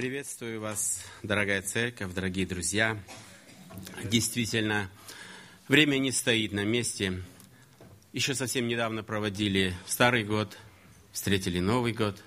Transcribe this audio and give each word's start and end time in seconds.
Приветствую 0.00 0.62
вас, 0.62 1.04
дорогая 1.22 1.60
церковь, 1.60 2.14
дорогие 2.14 2.46
друзья. 2.46 2.98
Действительно, 4.02 4.90
время 5.68 5.98
не 5.98 6.10
стоит 6.10 6.52
на 6.52 6.64
месте. 6.64 7.22
Еще 8.14 8.34
совсем 8.34 8.66
недавно 8.66 9.02
проводили 9.02 9.74
Старый 9.86 10.24
год, 10.24 10.56
встретили 11.12 11.60
Новый 11.60 11.92
год. 11.92 12.18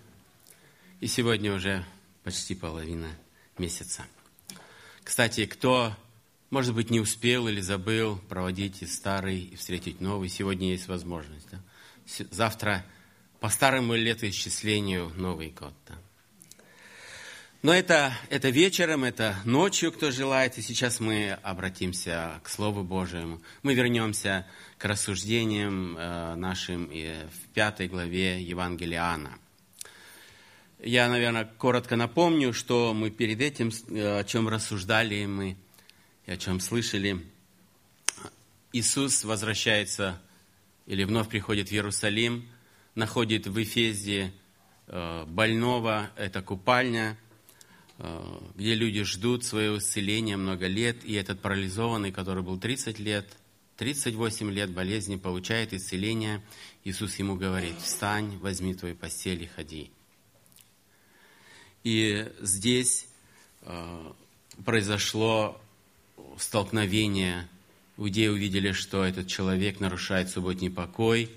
И 1.00 1.08
сегодня 1.08 1.52
уже 1.52 1.84
почти 2.24 2.54
половина 2.54 3.10
месяца. 3.58 4.06
Кстати, 5.04 5.48
кто, 5.48 5.98
может 6.52 6.76
быть, 6.76 6.92
не 6.92 7.00
успел 7.00 7.48
или 7.48 7.60
забыл 7.60 8.20
проводить 8.30 8.84
и 8.84 8.86
Старый, 8.86 9.40
и 9.40 9.56
встретить 9.56 10.00
Новый, 10.00 10.30
сегодня 10.30 10.70
есть 10.70 10.88
возможность. 10.88 11.48
Да? 11.50 11.60
Завтра 12.30 12.86
по 13.40 13.50
старому 13.50 13.96
летоисчислению 13.96 15.10
Новый 15.16 15.50
год. 15.50 15.74
Да? 15.88 15.96
Но 17.64 17.74
это, 17.74 18.14
это 18.30 18.50
вечером, 18.50 19.06
это 19.06 19.38
ночью, 19.46 19.94
кто 19.94 20.12
желает. 20.12 20.58
И 20.58 20.62
сейчас 20.62 21.00
мы 21.00 21.32
обратимся 21.44 22.42
к 22.44 22.50
Слову 22.50 22.84
Божьему. 22.84 23.42
Мы 23.62 23.74
вернемся 23.74 24.46
к 24.78 24.84
рассуждениям 24.84 25.96
э, 25.98 26.36
нашим 26.36 26.88
в 26.88 27.48
пятой 27.54 27.88
главе 27.88 28.44
Евангелия 28.44 29.00
Иоанна. 29.00 29.40
Я, 30.80 31.08
наверное, 31.08 31.46
коротко 31.46 31.96
напомню, 31.96 32.52
что 32.52 32.94
мы 32.94 33.12
перед 33.12 33.40
этим, 33.40 33.72
э, 33.88 34.20
о 34.20 34.26
чем 34.26 34.50
рассуждали 34.50 35.26
мы 35.26 35.56
и 36.26 36.34
о 36.34 36.38
чем 36.38 36.60
слышали. 36.60 37.26
Иисус 38.74 39.24
возвращается 39.24 40.22
или 40.86 41.06
вновь 41.06 41.30
приходит 41.30 41.70
в 41.70 41.72
Иерусалим, 41.72 42.46
находит 42.94 43.48
в 43.48 43.64
Эфезе 43.64 44.34
э, 44.88 45.24
больного, 45.28 46.12
это 46.18 46.42
купальня– 46.42 47.18
где 48.56 48.76
люди 48.76 49.04
ждут 49.04 49.46
своего 49.46 49.78
исцеления 49.78 50.36
много 50.36 50.68
лет, 50.68 51.06
и 51.06 51.14
этот 51.14 51.40
парализованный, 51.40 52.12
который 52.12 52.44
был 52.44 52.60
30 52.60 53.00
лет, 53.00 53.38
38 53.78 54.52
лет 54.52 54.72
болезни, 54.72 55.16
получает 55.16 55.74
исцеление. 55.74 56.42
Иисус 56.84 57.16
ему 57.16 57.36
говорит, 57.36 57.76
встань, 57.82 58.38
возьми 58.40 58.74
твою 58.74 58.96
постель 58.96 59.44
и 59.44 59.48
ходи. 59.48 59.90
И 61.84 62.30
здесь 62.42 63.08
э, 63.62 64.12
произошло 64.66 65.60
столкновение. 66.38 67.48
Иудеи 67.98 68.28
увидели, 68.28 68.74
что 68.74 69.04
этот 69.04 69.28
человек 69.28 69.80
нарушает 69.80 70.30
субботний 70.30 70.70
покой. 70.70 71.30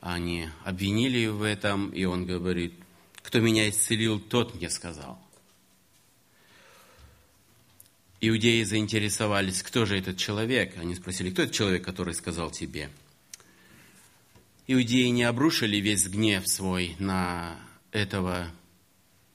Они 0.00 0.48
обвинили 0.64 1.18
его 1.18 1.38
в 1.38 1.42
этом, 1.42 1.90
и 1.90 2.04
он 2.04 2.26
говорит, 2.26 2.74
кто 3.22 3.40
меня 3.40 3.68
исцелил, 3.68 4.20
тот 4.20 4.54
мне 4.54 4.68
сказал– 4.68 5.18
Иудеи 8.22 8.62
заинтересовались, 8.64 9.62
кто 9.62 9.86
же 9.86 9.98
этот 9.98 10.18
человек. 10.18 10.76
Они 10.76 10.94
спросили, 10.94 11.30
кто 11.30 11.42
этот 11.42 11.54
человек, 11.54 11.84
который 11.84 12.14
сказал 12.14 12.50
тебе? 12.50 12.90
Иудеи 14.66 15.06
не 15.08 15.22
обрушили 15.24 15.78
весь 15.78 16.06
гнев 16.06 16.46
свой 16.46 16.94
на 16.98 17.56
этого 17.92 18.50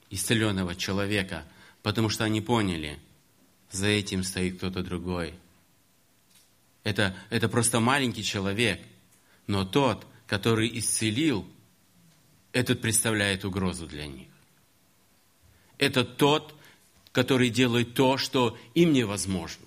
исцеленного 0.10 0.76
человека, 0.76 1.46
потому 1.82 2.10
что 2.10 2.24
они 2.24 2.42
поняли, 2.42 3.00
за 3.72 3.88
этим 3.88 4.24
стоит 4.24 4.58
кто-то 4.58 4.84
другой. 4.84 5.34
Это, 6.84 7.16
это 7.32 7.50
просто 7.50 7.80
маленький 7.80 8.24
человек, 8.24 8.80
но 9.48 9.66
тот, 9.66 10.06
который 10.28 10.70
исцелил, 10.78 11.48
этот 12.54 12.82
представляет 12.82 13.44
угрозу 13.44 13.88
для 13.88 14.08
них. 14.08 14.30
Это 15.78 16.06
тот, 16.06 16.55
которые 17.16 17.50
делают 17.50 17.94
то, 17.94 18.18
что 18.18 18.58
им 18.74 18.92
невозможно. 18.92 19.66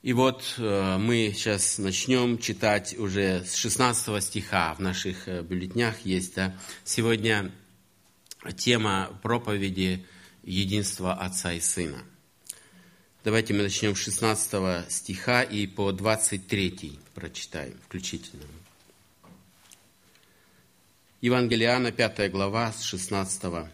И 0.00 0.14
вот 0.14 0.54
э, 0.56 0.96
мы 0.96 1.34
сейчас 1.36 1.76
начнем 1.76 2.38
читать 2.38 2.98
уже 2.98 3.44
с 3.44 3.56
16 3.56 4.24
стиха. 4.24 4.72
В 4.72 4.78
наших 4.78 5.28
э, 5.28 5.42
бюллетнях 5.42 6.00
есть. 6.06 6.34
Да? 6.36 6.56
Сегодня 6.82 7.52
тема 8.56 9.10
проповеди 9.22 10.06
единства 10.42 11.12
Отца 11.12 11.52
и 11.52 11.60
Сына. 11.60 12.04
Давайте 13.22 13.52
мы 13.52 13.64
начнем 13.64 13.94
с 13.94 13.98
16 13.98 14.90
стиха 14.90 15.42
и 15.42 15.66
по 15.66 15.92
23 15.92 17.00
прочитаем 17.14 17.74
включительно. 17.84 18.44
Евангелие 21.22 21.68
Иоанна, 21.68 21.92
5 21.92 22.30
глава, 22.30 22.72
с 22.72 22.82
16 22.82 23.70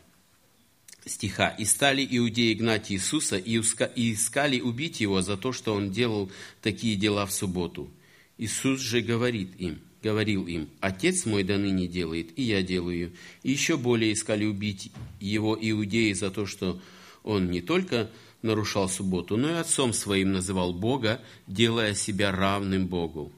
стиха. 1.04 1.48
«И 1.48 1.64
стали 1.64 2.06
иудеи 2.08 2.54
гнать 2.54 2.92
Иисуса, 2.92 3.36
и 3.36 3.58
искали 3.58 4.60
убить 4.60 5.00
Его 5.00 5.22
за 5.22 5.36
то, 5.36 5.52
что 5.52 5.74
Он 5.74 5.90
делал 5.90 6.30
такие 6.62 6.94
дела 6.94 7.26
в 7.26 7.32
субботу. 7.32 7.90
Иисус 8.38 8.80
же 8.80 9.00
говорит 9.00 9.56
им, 9.58 9.80
говорил 10.04 10.46
им, 10.46 10.68
«Отец 10.78 11.26
мой 11.26 11.42
до 11.42 11.58
ныне 11.58 11.88
делает, 11.88 12.30
и 12.38 12.44
я 12.44 12.62
делаю». 12.62 13.12
И 13.42 13.50
еще 13.50 13.76
более 13.76 14.12
искали 14.12 14.44
убить 14.44 14.92
Его 15.18 15.58
иудеи 15.60 16.12
за 16.12 16.30
то, 16.30 16.46
что 16.46 16.80
Он 17.24 17.50
не 17.50 17.60
только 17.60 18.08
нарушал 18.42 18.88
субботу, 18.88 19.36
но 19.36 19.50
и 19.50 19.54
отцом 19.54 19.92
своим 19.92 20.32
называл 20.32 20.72
Бога, 20.72 21.20
делая 21.48 21.94
себя 21.94 22.30
равным 22.30 22.86
Богу. 22.86 23.32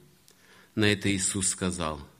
На 0.75 0.85
это 0.85 1.11
Иисус 1.11 1.47
сказал– 1.47 1.99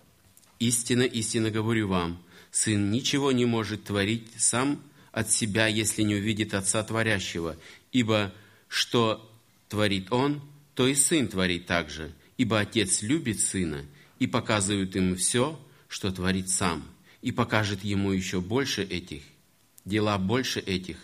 Истинно, 0.59 1.03
истинно 1.03 1.51
говорю 1.51 1.88
вам, 1.88 2.21
Сын 2.51 2.89
ничего 2.89 3.33
не 3.33 3.45
может 3.45 3.83
творить 3.83 4.27
сам 4.38 4.81
от 5.11 5.29
себя, 5.29 5.67
если 5.67 6.03
не 6.03 6.16
увидит 6.16 6.53
Отца 6.53 6.83
Творящего, 6.83 7.57
ибо 7.91 8.33
что 8.69 9.29
творит 9.67 10.11
Он, 10.11 10.41
то 10.73 10.88
и 10.88 10.95
Сын 10.95 11.27
творит 11.27 11.65
также, 11.65 12.13
ибо 12.38 12.59
Отец 12.59 13.01
любит 13.01 13.39
Сына 13.39 13.85
и 14.19 14.27
показывает 14.27 14.95
ему 14.95 15.15
все, 15.15 15.59
что 15.89 16.11
творит 16.11 16.49
Сам, 16.49 16.88
и 17.21 17.31
покажет 17.31 17.83
ему 17.83 18.11
еще 18.11 18.39
больше 18.39 18.83
этих, 18.83 19.23
дела 19.83 20.17
больше 20.17 20.59
этих, 20.59 20.97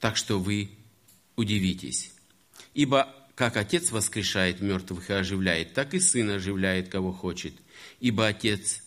так 0.00 0.16
что 0.16 0.40
вы 0.40 0.70
удивитесь. 1.36 2.10
Ибо 2.74 3.14
как 3.36 3.56
Отец 3.56 3.92
воскрешает 3.92 4.60
мертвых 4.60 5.10
и 5.10 5.12
оживляет, 5.12 5.74
так 5.74 5.94
и 5.94 6.00
Сын 6.00 6.30
оживляет, 6.30 6.88
кого 6.88 7.12
хочет. 7.12 7.54
Ибо 8.00 8.26
Отец 8.26 8.82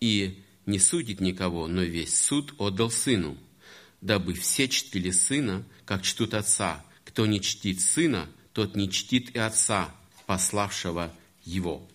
и 0.00 0.42
не 0.66 0.78
судит 0.78 1.20
никого, 1.20 1.68
но 1.68 1.82
весь 1.82 2.18
суд 2.18 2.54
отдал 2.58 2.90
Сыну, 2.90 3.36
дабы 4.00 4.34
все 4.34 4.68
чтили 4.68 5.10
Сына, 5.10 5.64
как 5.84 6.02
чтут 6.02 6.34
Отца. 6.34 6.84
Кто 7.04 7.26
не 7.26 7.40
чтит 7.40 7.80
Сына, 7.80 8.28
тот 8.52 8.74
не 8.76 8.90
чтит 8.90 9.34
и 9.34 9.38
Отца, 9.38 9.94
пославшего 10.26 11.12
Его». 11.44 11.88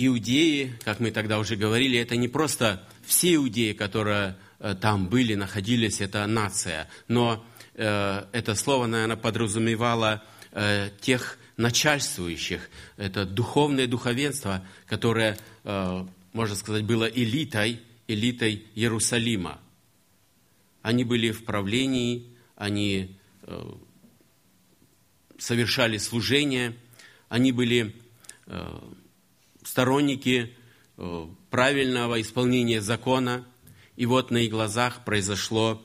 Иудеи, 0.00 0.78
как 0.84 1.00
мы 1.00 1.10
тогда 1.10 1.40
уже 1.40 1.56
говорили, 1.56 1.98
это 1.98 2.14
не 2.14 2.28
просто 2.28 2.86
все 3.04 3.34
иудеи, 3.34 3.72
которые 3.72 4.36
э, 4.60 4.76
там 4.80 5.08
были, 5.08 5.34
находились, 5.34 6.00
это 6.00 6.24
нация, 6.28 6.88
но 7.08 7.44
э, 7.74 8.24
это 8.30 8.54
слово, 8.54 8.86
наверное, 8.86 9.16
подразумевало 9.16 10.22
э, 10.52 10.90
тех 11.00 11.36
начальствующих. 11.58 12.70
Это 12.96 13.26
духовное 13.26 13.86
духовенство, 13.86 14.64
которое, 14.86 15.36
э, 15.64 16.06
можно 16.32 16.54
сказать, 16.54 16.84
было 16.84 17.04
элитой, 17.04 17.80
элитой 18.06 18.64
Иерусалима. 18.76 19.60
Они 20.80 21.04
были 21.04 21.32
в 21.32 21.44
правлении, 21.44 22.28
они 22.54 23.18
э, 23.42 23.72
совершали 25.36 25.98
служение, 25.98 26.76
они 27.28 27.52
были 27.52 27.94
э, 28.46 28.80
сторонники 29.62 30.54
правильного 31.50 32.20
исполнения 32.20 32.80
закона. 32.80 33.44
И 33.94 34.04
вот 34.04 34.32
на 34.32 34.38
их 34.38 34.50
глазах 34.50 35.04
произошло 35.04 35.80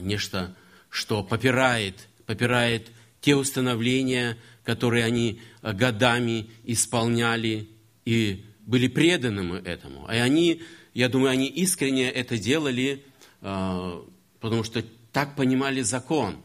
нечто, 0.00 0.56
что 0.88 1.22
попирает, 1.22 2.08
попирает 2.24 2.90
те 3.22 3.36
установления, 3.36 4.36
которые 4.64 5.04
они 5.04 5.40
э, 5.62 5.72
годами 5.72 6.50
исполняли 6.64 7.68
и 8.04 8.44
были 8.66 8.88
преданы 8.88 9.54
этому. 9.64 10.06
И 10.08 10.16
они, 10.16 10.60
я 10.92 11.08
думаю, 11.08 11.30
они 11.30 11.46
искренне 11.46 12.10
это 12.10 12.36
делали, 12.36 13.02
э, 13.40 14.02
потому 14.40 14.64
что 14.64 14.84
так 15.12 15.36
понимали 15.36 15.82
закон, 15.82 16.36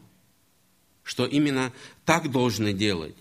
что 1.02 1.26
именно 1.26 1.72
так 2.04 2.30
должны 2.30 2.72
делать. 2.72 3.16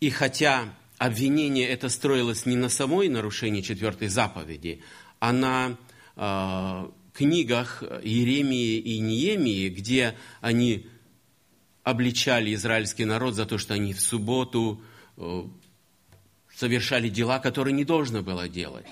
И 0.00 0.10
хотя 0.10 0.74
обвинение 0.98 1.68
это 1.68 1.88
строилось 1.88 2.44
не 2.44 2.56
на 2.56 2.68
самой 2.68 3.08
нарушении 3.08 3.62
четвертой 3.62 4.08
заповеди, 4.08 4.82
а 5.20 5.32
на 5.32 5.78
э, 6.16 6.90
книгах 7.14 7.82
Иеремии 7.82 8.76
и 8.76 8.98
Неемии, 8.98 9.70
где 9.70 10.14
они 10.42 10.86
обличали 11.88 12.54
израильский 12.54 13.06
народ 13.06 13.34
за 13.34 13.46
то, 13.46 13.56
что 13.56 13.72
они 13.72 13.94
в 13.94 14.00
субботу 14.00 14.82
э, 15.16 15.42
совершали 16.54 17.08
дела, 17.08 17.38
которые 17.38 17.72
не 17.72 17.84
должно 17.84 18.22
было 18.22 18.46
делать. 18.46 18.86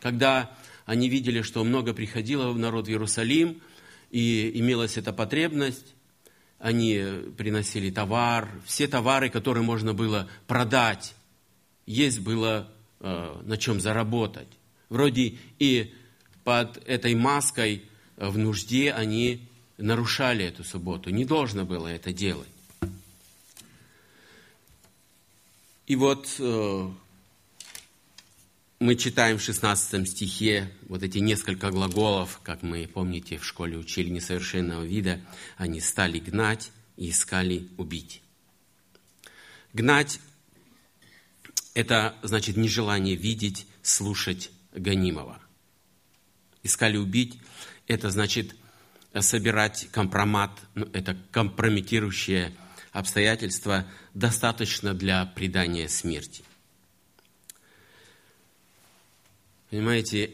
Когда 0.00 0.50
они 0.84 1.08
видели, 1.08 1.42
что 1.42 1.62
много 1.62 1.94
приходило 1.94 2.50
в 2.50 2.58
народ 2.58 2.86
в 2.86 2.90
Иерусалим, 2.90 3.62
и 4.10 4.50
имелась 4.58 4.96
эта 4.96 5.12
потребность, 5.12 5.94
они 6.58 7.00
приносили 7.38 7.90
товар, 7.90 8.50
все 8.66 8.88
товары, 8.88 9.30
которые 9.30 9.62
можно 9.62 9.94
было 9.94 10.28
продать, 10.48 11.14
есть 11.86 12.18
было 12.18 12.68
э, 12.98 13.42
на 13.44 13.56
чем 13.58 13.80
заработать. 13.80 14.48
Вроде 14.88 15.36
и 15.60 15.94
под 16.42 16.82
этой 16.88 17.14
маской 17.14 17.84
в 18.16 18.36
нужде 18.36 18.92
они 18.92 19.48
нарушали 19.80 20.44
эту 20.44 20.64
субботу. 20.64 21.10
Не 21.10 21.24
должно 21.24 21.64
было 21.64 21.88
это 21.88 22.12
делать. 22.12 22.48
И 25.86 25.96
вот 25.96 26.36
э, 26.38 26.90
мы 28.78 28.94
читаем 28.94 29.38
в 29.38 29.42
16 29.42 30.08
стихе 30.08 30.70
вот 30.88 31.02
эти 31.02 31.18
несколько 31.18 31.70
глаголов, 31.70 32.40
как 32.44 32.62
мы, 32.62 32.86
помните, 32.86 33.38
в 33.38 33.44
школе 33.44 33.76
учили 33.76 34.08
несовершенного 34.08 34.84
вида, 34.84 35.20
они 35.56 35.80
стали 35.80 36.20
гнать 36.20 36.70
и 36.96 37.10
искали 37.10 37.68
убить. 37.76 38.22
Гнать– 39.72 40.20
это 41.74 42.16
значит 42.22 42.56
нежелание 42.56 43.16
видеть, 43.16 43.66
слушать 43.82 44.50
гонимого. 44.72 45.40
Искали 46.62 46.96
убить– 46.96 47.38
это 47.88 48.10
значит 48.10 48.54
собирать 49.18 49.88
компромат, 49.90 50.52
ну, 50.74 50.88
это 50.92 51.16
компрометирующее 51.30 52.52
обстоятельство, 52.92 53.86
достаточно 54.14 54.94
для 54.94 55.26
предания 55.26 55.88
смерти. 55.88 56.44
Понимаете, 59.70 60.32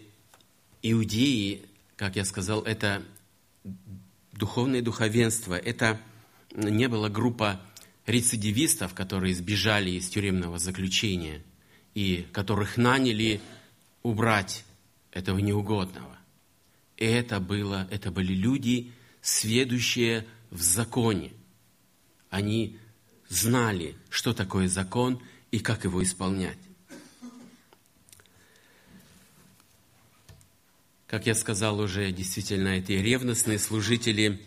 иудеи, 0.83 1.67
как 1.97 2.17
я 2.17 2.25
сказал, 2.25 2.63
это 2.63 3.03
духовное 4.33 4.83
духовенство, 4.83 5.55
это 5.55 6.01
не 6.55 6.89
была 6.89 7.09
группа 7.09 7.61
рецидивистов, 8.07 8.95
которые 8.95 9.35
сбежали 9.35 9.91
из 9.91 10.09
тюремного 10.09 10.59
заключения 10.59 11.43
и 11.95 12.27
которых 12.33 12.77
наняли 12.77 13.41
убрать 14.03 14.65
этого 15.11 15.39
неугодного. 15.39 16.17
Это, 16.97 17.41
было, 17.41 17.87
это 17.91 18.11
были 18.11 18.33
люди, 18.33 18.93
сведущие 19.21 20.27
в 20.51 20.63
законе. 20.63 21.33
Они 22.31 22.79
знали, 23.29 23.97
что 24.09 24.33
такое 24.33 24.69
закон 24.69 25.21
и 25.51 25.59
как 25.59 25.85
его 25.85 26.03
исполнять. 26.03 26.59
Как 31.07 31.27
я 31.27 31.35
сказал 31.35 31.79
уже, 31.79 32.11
действительно, 32.11 32.69
эти 32.69 32.93
ревностные 32.93 33.59
служители 33.59 34.41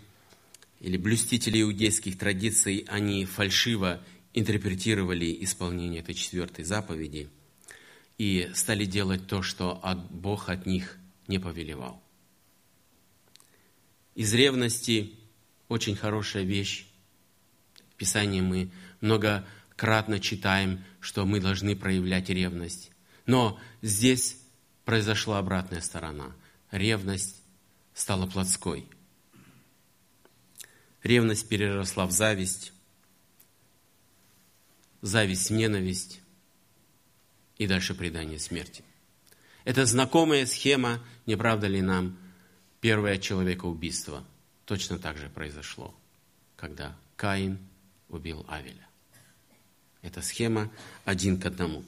или 0.82 0.98
блюстители 0.98 1.62
иудейских 1.62 2.18
традиций, 2.18 2.86
они 2.90 3.26
фальшиво 3.26 4.02
интерпретировали 4.34 5.38
исполнение 5.44 6.02
этой 6.02 6.16
четвертой 6.16 6.66
заповеди 6.66 7.30
и 8.18 8.52
стали 8.54 8.86
делать 8.86 9.28
то, 9.28 9.42
что 9.42 9.82
Бог 10.10 10.50
от 10.50 10.66
них 10.66 10.98
не 11.28 11.40
повелевал. 11.40 12.04
Из 14.16 14.34
ревности 14.34 15.14
очень 15.68 15.96
хорошая 15.96 16.44
вещь. 16.44 16.88
В 17.92 17.96
Писании 17.96 18.42
мы 18.42 18.72
многократно 19.02 20.20
читаем, 20.20 20.84
что 21.00 21.26
мы 21.26 21.40
должны 21.40 21.76
проявлять 21.76 22.30
ревность. 22.30 22.92
Но 23.26 23.60
здесь 23.82 24.38
произошла 24.86 25.40
обратная 25.40 25.82
сторона– 25.82 26.36
ревность 26.72 27.42
стала 27.94 28.28
плотской. 28.28 28.88
Ревность 31.04 31.48
переросла 31.48 32.06
в 32.06 32.12
зависть, 32.12 32.74
зависть 35.02 35.50
в 35.50 35.54
ненависть 35.54 36.22
и 37.58 37.68
дальше 37.68 37.96
предание 37.96 38.40
смерти. 38.40 38.84
Это 39.64 39.86
знакомая 39.86 40.46
схема, 40.46 41.02
не 41.26 41.36
правда 41.36 41.68
ли 41.68 41.82
нам, 41.82 42.18
первое 42.82 43.18
человекоубийство. 43.18 44.24
Точно 44.66 45.00
так 45.00 45.18
же 45.18 45.30
произошло, 45.30 45.96
когда 46.56 46.96
Каин 47.16 47.60
убил 48.08 48.46
Авеля. 48.48 48.88
Эта 50.02 50.22
схема 50.22 50.72
один 51.06 51.40
к 51.40 51.46
одному. 51.46 51.84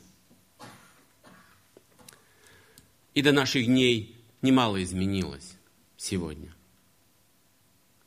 И 3.13 3.21
до 3.21 3.31
наших 3.31 3.65
дней 3.65 4.15
немало 4.41 4.81
изменилось 4.83 5.53
сегодня. 5.97 6.53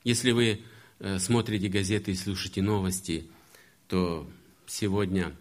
Если 0.02 0.32
вы 0.32 0.62
э, 0.98 1.19
смотрите 1.19 1.69
газеты 1.69 2.12
и 2.12 2.16
слушаете 2.16 2.62
новости, 2.62 3.28
то 3.88 4.28
сегодня 4.66 5.34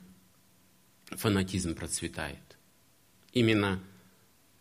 фанатизм 1.11 1.75
процветает. 1.75 2.39
Именно 3.33 3.81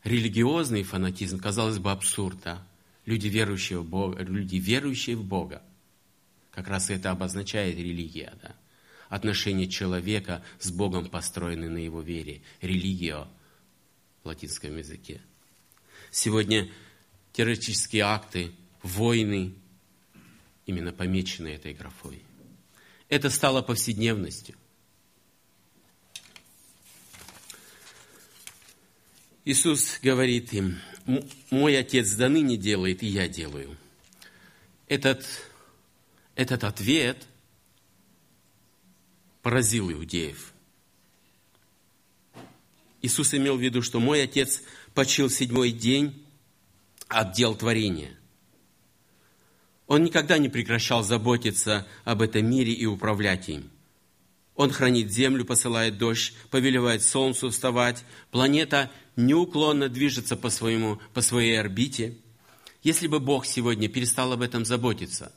религиозный 0.02 0.82
фанатизм, 0.82 1.38
казалось 1.38 1.78
бы, 1.78 1.90
абсурд, 1.90 2.38
да? 2.42 2.66
Люди, 3.04 3.28
верующие 3.28 3.80
в 3.80 3.84
Бога, 3.84 4.22
люди, 4.22 4.56
верующие 4.56 5.16
в 5.16 5.24
Бога. 5.24 5.62
Как 6.50 6.68
раз 6.68 6.90
это 6.90 7.10
обозначает 7.10 7.76
религия, 7.76 8.34
да? 8.42 8.54
Отношение 9.08 9.68
человека 9.68 10.42
с 10.58 10.70
Богом 10.70 11.08
построены 11.08 11.68
на 11.68 11.78
его 11.78 12.00
вере. 12.00 12.40
Религия 12.60 13.28
в 14.22 14.26
латинском 14.26 14.76
языке– 14.76 15.20
Сегодня 16.12 16.70
террористические 17.32 18.02
акты, 18.02 18.52
войны 18.82 19.54
именно 20.66 20.92
помечены 20.92 21.48
этой 21.48 21.72
графой. 21.72 22.22
Это 23.08 23.30
стало 23.30 23.62
повседневностью. 23.62 24.54
Иисус 29.44 29.98
говорит 30.00 30.52
им, 30.52 30.78
мой 31.50 31.76
Отец 31.76 32.12
до 32.12 32.28
ныне 32.28 32.56
делает, 32.56 33.02
и 33.02 33.06
я 33.06 33.26
делаю. 33.26 33.76
Этот, 34.86 35.26
этот 36.36 36.62
ответ 36.62 37.26
поразил 39.42 39.90
иудеев. 39.90 40.52
Иисус 43.00 43.34
имел 43.34 43.56
в 43.56 43.60
виду, 43.60 43.82
что 43.82 43.98
мой 43.98 44.22
Отец 44.22 44.62
почил 44.94 45.28
седьмой 45.28 45.72
день 45.72 46.24
от 47.08 47.32
дел 47.32 47.56
творения. 47.56 48.16
Он 49.88 50.04
никогда 50.04 50.38
не 50.38 50.48
прекращал 50.48 51.02
заботиться 51.02 51.84
об 52.04 52.22
этом 52.22 52.48
мире 52.48 52.72
и 52.72 52.86
управлять 52.86 53.48
им. 53.48 53.71
Он 54.54 54.70
хранит 54.70 55.10
землю, 55.10 55.44
посылает 55.44 55.98
дождь, 55.98 56.34
повелевает 56.50 57.02
солнцу 57.02 57.50
вставать. 57.50 58.04
Планета 58.30 58.90
неуклонно 59.16 59.88
движется 59.88 60.36
по, 60.36 60.50
своему, 60.50 61.00
по 61.14 61.22
своей 61.22 61.58
орбите. 61.58 62.18
Если 62.82 63.06
бы 63.06 63.20
Бог 63.20 63.46
сегодня 63.46 63.88
перестал 63.88 64.32
об 64.32 64.42
этом 64.42 64.64
заботиться, 64.64 65.32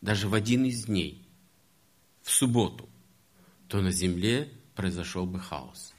даже 0.00 0.28
в 0.28 0.34
один 0.34 0.64
из 0.64 0.84
дней, 0.84 1.26
в 2.22 2.30
субботу, 2.30 2.88
то 3.68 3.80
на 3.80 3.90
земле 3.90 4.50
произошел 4.74 5.26
бы 5.26 5.38
хаос. 5.38 5.92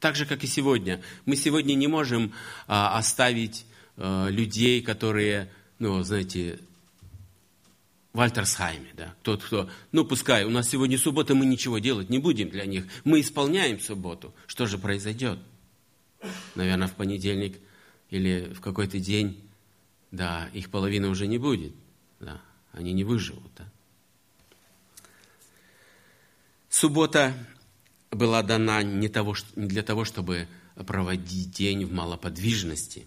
Так 0.00 0.16
же, 0.16 0.26
как 0.26 0.42
и 0.42 0.48
сегодня. 0.48 1.00
Мы 1.26 1.36
сегодня 1.36 1.74
не 1.74 1.86
можем 1.86 2.32
а, 2.66 2.98
оставить 2.98 3.64
а, 3.96 4.28
людей, 4.28 4.82
которые, 4.82 5.52
ну, 5.78 6.02
знаете, 6.02 6.58
в 8.12 8.20
Альтерсхайме, 8.20 8.92
да, 8.94 9.14
тот, 9.22 9.42
кто, 9.42 9.70
ну, 9.90 10.04
пускай, 10.04 10.44
у 10.44 10.50
нас 10.50 10.68
сегодня 10.68 10.98
суббота, 10.98 11.34
мы 11.34 11.46
ничего 11.46 11.78
делать 11.78 12.10
не 12.10 12.18
будем 12.18 12.50
для 12.50 12.66
них. 12.66 12.84
Мы 13.04 13.20
исполняем 13.20 13.80
субботу. 13.80 14.34
Что 14.46 14.66
же 14.66 14.76
произойдет? 14.76 15.38
Наверное, 16.54 16.88
в 16.88 16.94
понедельник 16.94 17.58
или 18.10 18.52
в 18.52 18.60
какой-то 18.60 18.98
день, 18.98 19.40
да, 20.10 20.50
их 20.52 20.70
половина 20.70 21.08
уже 21.08 21.26
не 21.26 21.38
будет, 21.38 21.72
да, 22.20 22.40
они 22.72 22.92
не 22.92 23.04
выживут, 23.04 23.50
да. 23.56 23.66
Суббота 26.68 27.34
была 28.10 28.42
дана 28.42 28.82
не, 28.82 29.08
того, 29.08 29.34
не 29.56 29.68
для 29.68 29.82
того, 29.82 30.04
чтобы 30.04 30.48
проводить 30.86 31.50
день 31.50 31.84
в 31.84 31.92
малоподвижности 31.92 33.06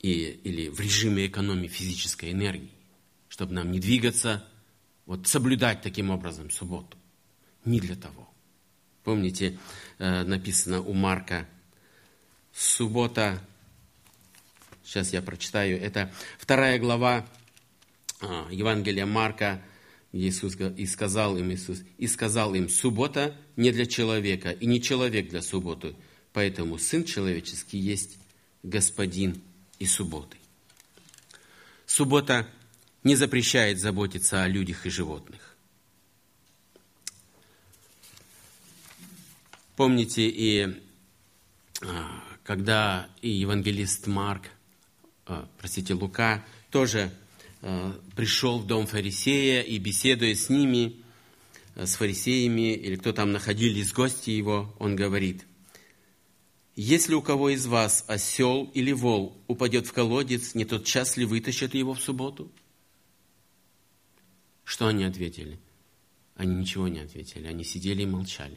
и, 0.00 0.40
или 0.44 0.68
в 0.68 0.80
режиме 0.80 1.26
экономии 1.26 1.68
физической 1.68 2.32
энергии, 2.32 2.70
чтобы 3.30 3.54
нам 3.54 3.70
не 3.70 3.78
двигаться, 3.78 4.44
вот 5.06 5.26
соблюдать 5.26 5.80
таким 5.80 6.10
образом 6.10 6.50
субботу. 6.50 6.98
Не 7.64 7.80
для 7.80 7.96
того. 7.96 8.28
Помните, 9.04 9.58
э, 9.98 10.24
написано 10.24 10.82
у 10.82 10.92
Марка, 10.92 11.48
суббота, 12.52 13.40
сейчас 14.84 15.12
я 15.12 15.22
прочитаю, 15.22 15.80
это 15.80 16.12
вторая 16.38 16.78
глава 16.78 17.26
а, 18.20 18.48
Евангелия 18.50 19.06
Марка, 19.06 19.62
Иисус 20.12 20.56
и 20.76 20.84
сказал 20.86 21.38
им 21.38 21.52
Иисус, 21.52 21.82
и 21.98 22.08
сказал 22.08 22.54
им, 22.54 22.68
суббота 22.68 23.36
не 23.56 23.70
для 23.70 23.86
человека, 23.86 24.50
и 24.50 24.66
не 24.66 24.82
человек 24.82 25.30
для 25.30 25.40
субботы, 25.40 25.94
поэтому 26.32 26.78
Сын 26.78 27.04
Человеческий 27.04 27.78
есть 27.78 28.18
Господин 28.62 29.40
и 29.78 29.86
субботы. 29.86 30.36
Суббота 31.86 32.48
не 33.02 33.16
запрещает 33.16 33.80
заботиться 33.80 34.42
о 34.42 34.48
людях 34.48 34.86
и 34.86 34.90
животных. 34.90 35.56
Помните, 39.76 40.28
и 40.28 40.78
а, 41.80 42.22
когда 42.44 43.08
и 43.22 43.30
евангелист 43.30 44.06
Марк, 44.06 44.42
а, 45.24 45.48
простите, 45.58 45.94
Лука, 45.94 46.44
тоже 46.70 47.10
а, 47.62 47.98
пришел 48.14 48.58
в 48.58 48.66
дом 48.66 48.86
фарисея 48.86 49.62
и, 49.62 49.78
беседуя 49.78 50.34
с 50.34 50.50
ними, 50.50 50.96
с 51.76 51.94
фарисеями, 51.94 52.74
или 52.74 52.96
кто 52.96 53.14
там 53.14 53.32
находились, 53.32 53.92
гости 53.92 54.30
его, 54.30 54.74
он 54.78 54.96
говорит, 54.96 55.46
«Если 56.76 57.14
у 57.14 57.22
кого 57.22 57.48
из 57.48 57.66
вас 57.66 58.04
осел 58.06 58.70
или 58.74 58.92
вол 58.92 59.40
упадет 59.46 59.86
в 59.86 59.92
колодец, 59.92 60.54
не 60.54 60.66
тот 60.66 60.84
час 60.84 61.16
ли 61.16 61.24
вытащат 61.24 61.74
его 61.74 61.94
в 61.94 62.00
субботу?» 62.02 62.52
Что 64.70 64.86
они 64.86 65.02
ответили? 65.02 65.58
Они 66.36 66.54
ничего 66.54 66.86
не 66.86 67.00
ответили, 67.00 67.48
они 67.48 67.64
сидели 67.64 68.02
и 68.02 68.06
молчали. 68.06 68.56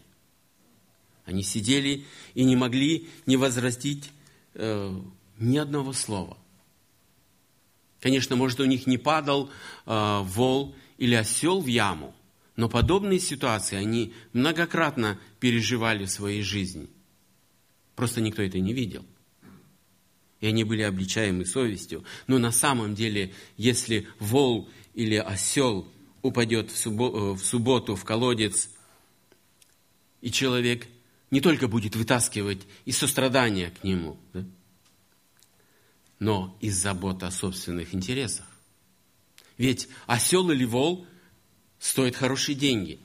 Они 1.26 1.42
сидели 1.42 2.06
и 2.36 2.44
не 2.44 2.56
могли 2.56 3.10
не 3.26 3.36
возразить 3.36 4.12
э, 4.54 5.02
ни 5.40 5.58
одного 5.58 5.92
слова. 5.92 6.38
Конечно, 8.00 8.36
может, 8.36 8.60
у 8.60 8.66
них 8.66 8.86
не 8.86 9.00
падал 9.00 9.50
э, 9.88 10.20
вол 10.22 10.76
или 11.00 11.16
осел 11.16 11.62
в 11.62 11.66
яму, 11.66 12.14
но 12.58 12.70
подобные 12.70 13.20
ситуации 13.20 13.78
они 13.78 14.14
многократно 14.34 15.20
переживали 15.40 16.06
в 16.06 16.12
своей 16.12 16.44
жизни. 16.44 16.90
Просто 17.96 18.22
никто 18.22 18.44
это 18.44 18.60
не 18.60 18.74
видел. 18.74 19.04
И 20.42 20.46
они 20.46 20.64
были 20.64 20.84
обличаемы 20.84 21.48
совестью. 21.48 22.04
Но 22.28 22.38
на 22.38 22.52
самом 22.52 22.94
деле, 22.94 23.34
если 23.58 24.08
вол 24.20 24.70
или 24.94 25.16
осел 25.16 25.88
упадет 26.24 26.72
в 26.72 26.78
субботу, 26.78 27.36
в 27.36 27.46
субботу 27.46 27.96
в 27.96 28.04
колодец, 28.04 28.70
и 30.22 30.32
человек 30.32 30.88
не 31.30 31.42
только 31.42 31.68
будет 31.68 31.96
вытаскивать 31.96 32.62
из 32.86 32.98
сострадания 32.98 33.70
к 33.70 33.84
нему, 33.84 34.18
да, 34.34 34.44
но 36.18 36.58
из 36.62 36.76
заботы 36.76 37.26
о 37.26 37.32
собственных 37.32 37.94
интересах. 37.94 38.48
Ведь 39.58 39.90
осел 40.08 40.50
или 40.50 40.64
вол 40.64 41.06
стоит 41.80 42.16
хорошие 42.16 42.56
деньги. 42.56 43.00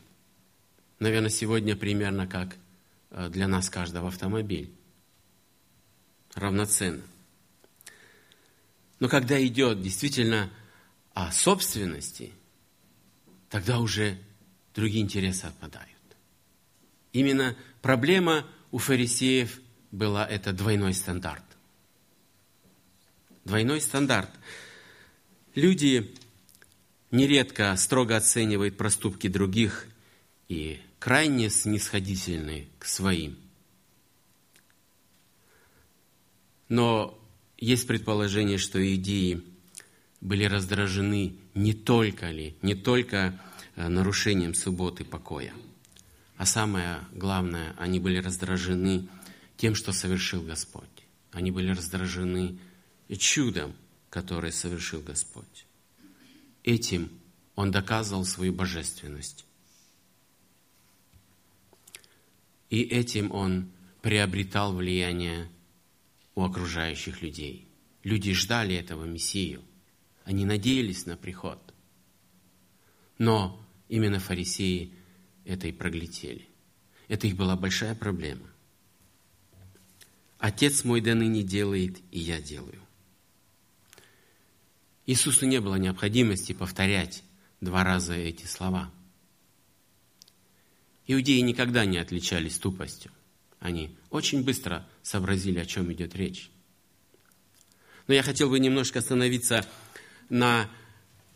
Наверное, 1.00 1.30
сегодня 1.30 1.74
примерно 1.74 2.26
как 2.26 2.56
э, 3.10 3.28
для 3.28 3.48
нас 3.48 3.68
каждого 3.68 4.08
автомобиль. 4.08 4.72
Равноценно. 6.34 7.02
Но 9.00 9.08
когда 9.08 9.44
идет 9.44 9.82
действительно 9.82 10.50
о 11.12 11.32
собственности, 11.32 12.32
тогда 13.48 13.78
уже 13.78 14.18
другие 14.74 15.02
интересы 15.02 15.44
отпадают. 15.44 15.88
Именно 17.12 17.56
проблема 17.82 18.46
у 18.70 18.78
фарисеев 18.78 19.60
была 19.90 20.26
это 20.26 20.52
двойной 20.52 20.94
стандарт. 20.94 21.44
Двойной 23.44 23.80
стандарт. 23.80 24.30
Люди 25.54 26.14
нередко 27.10 27.74
строго 27.76 28.16
оценивают 28.16 28.76
проступки 28.76 29.28
других 29.28 29.86
и 30.48 30.80
крайне 30.98 31.48
снисходительны 31.48 32.68
к 32.78 32.84
своим. 32.84 33.38
Но 36.68 37.18
есть 37.56 37.86
предположение, 37.86 38.58
что 38.58 38.78
идеи 38.94 39.42
были 40.20 40.44
раздражены 40.44 41.36
не 41.54 41.72
только 41.72 42.30
ли, 42.30 42.56
не 42.62 42.74
только 42.74 43.40
э, 43.76 43.88
нарушением 43.88 44.54
субботы 44.54 45.04
покоя– 45.04 45.52
а 46.38 46.46
самое 46.46 47.00
главное, 47.12 47.74
они 47.78 47.98
были 47.98 48.18
раздражены 48.18 49.08
тем, 49.56 49.74
что 49.74 49.92
совершил 49.92 50.40
Господь. 50.40 50.84
Они 51.32 51.50
были 51.50 51.72
раздражены 51.72 52.60
чудом, 53.18 53.74
которое 54.08 54.52
совершил 54.52 55.02
Господь. 55.02 55.66
Этим 56.62 57.10
Он 57.56 57.72
доказывал 57.72 58.24
свою 58.24 58.52
божественность. 58.52 59.44
И 62.70 62.82
этим 62.82 63.32
Он 63.32 63.68
приобретал 64.00 64.76
влияние 64.76 65.48
у 66.36 66.44
окружающих 66.44 67.20
людей. 67.20 67.66
Люди 68.04 68.32
ждали 68.32 68.76
этого 68.76 69.04
Мессию. 69.04 69.60
Они 70.28 70.44
надеялись 70.44 71.06
на 71.06 71.16
приход. 71.16 71.58
Но 73.16 73.66
именно 73.88 74.18
фарисеи 74.18 74.92
это 75.46 75.68
и 75.68 75.72
проглядели. 75.72 76.46
Это 77.08 77.26
их 77.26 77.34
была 77.34 77.56
большая 77.56 77.94
проблема. 77.94 78.46
Отец 80.36 80.84
мой 80.84 81.00
до 81.00 81.14
ныне 81.14 81.42
делает, 81.42 82.00
и 82.10 82.18
я 82.18 82.42
делаю. 82.42 82.82
Иисусу 85.06 85.46
не 85.46 85.62
было 85.62 85.76
необходимости 85.76 86.52
повторять 86.52 87.24
два 87.62 87.82
раза 87.82 88.12
эти 88.12 88.44
слова. 88.44 88.92
Иудеи 91.06 91.40
никогда 91.40 91.86
не 91.86 91.96
отличались 91.96 92.58
тупостью. 92.58 93.12
Они 93.60 93.96
очень 94.10 94.44
быстро 94.44 94.86
сообразили, 95.00 95.58
о 95.58 95.64
чем 95.64 95.90
идет 95.90 96.14
речь. 96.14 96.50
Но 98.08 98.14
я 98.14 98.22
хотел 98.22 98.50
бы 98.50 98.58
немножко 98.58 98.98
остановиться 98.98 99.66
на 100.28 100.68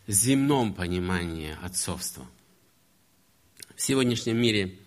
земном 0.06 0.74
понимании 0.74 1.56
отцовства– 1.62 2.26
в 3.82 3.84
сегодняшнем 3.84 4.36
мире 4.36 4.78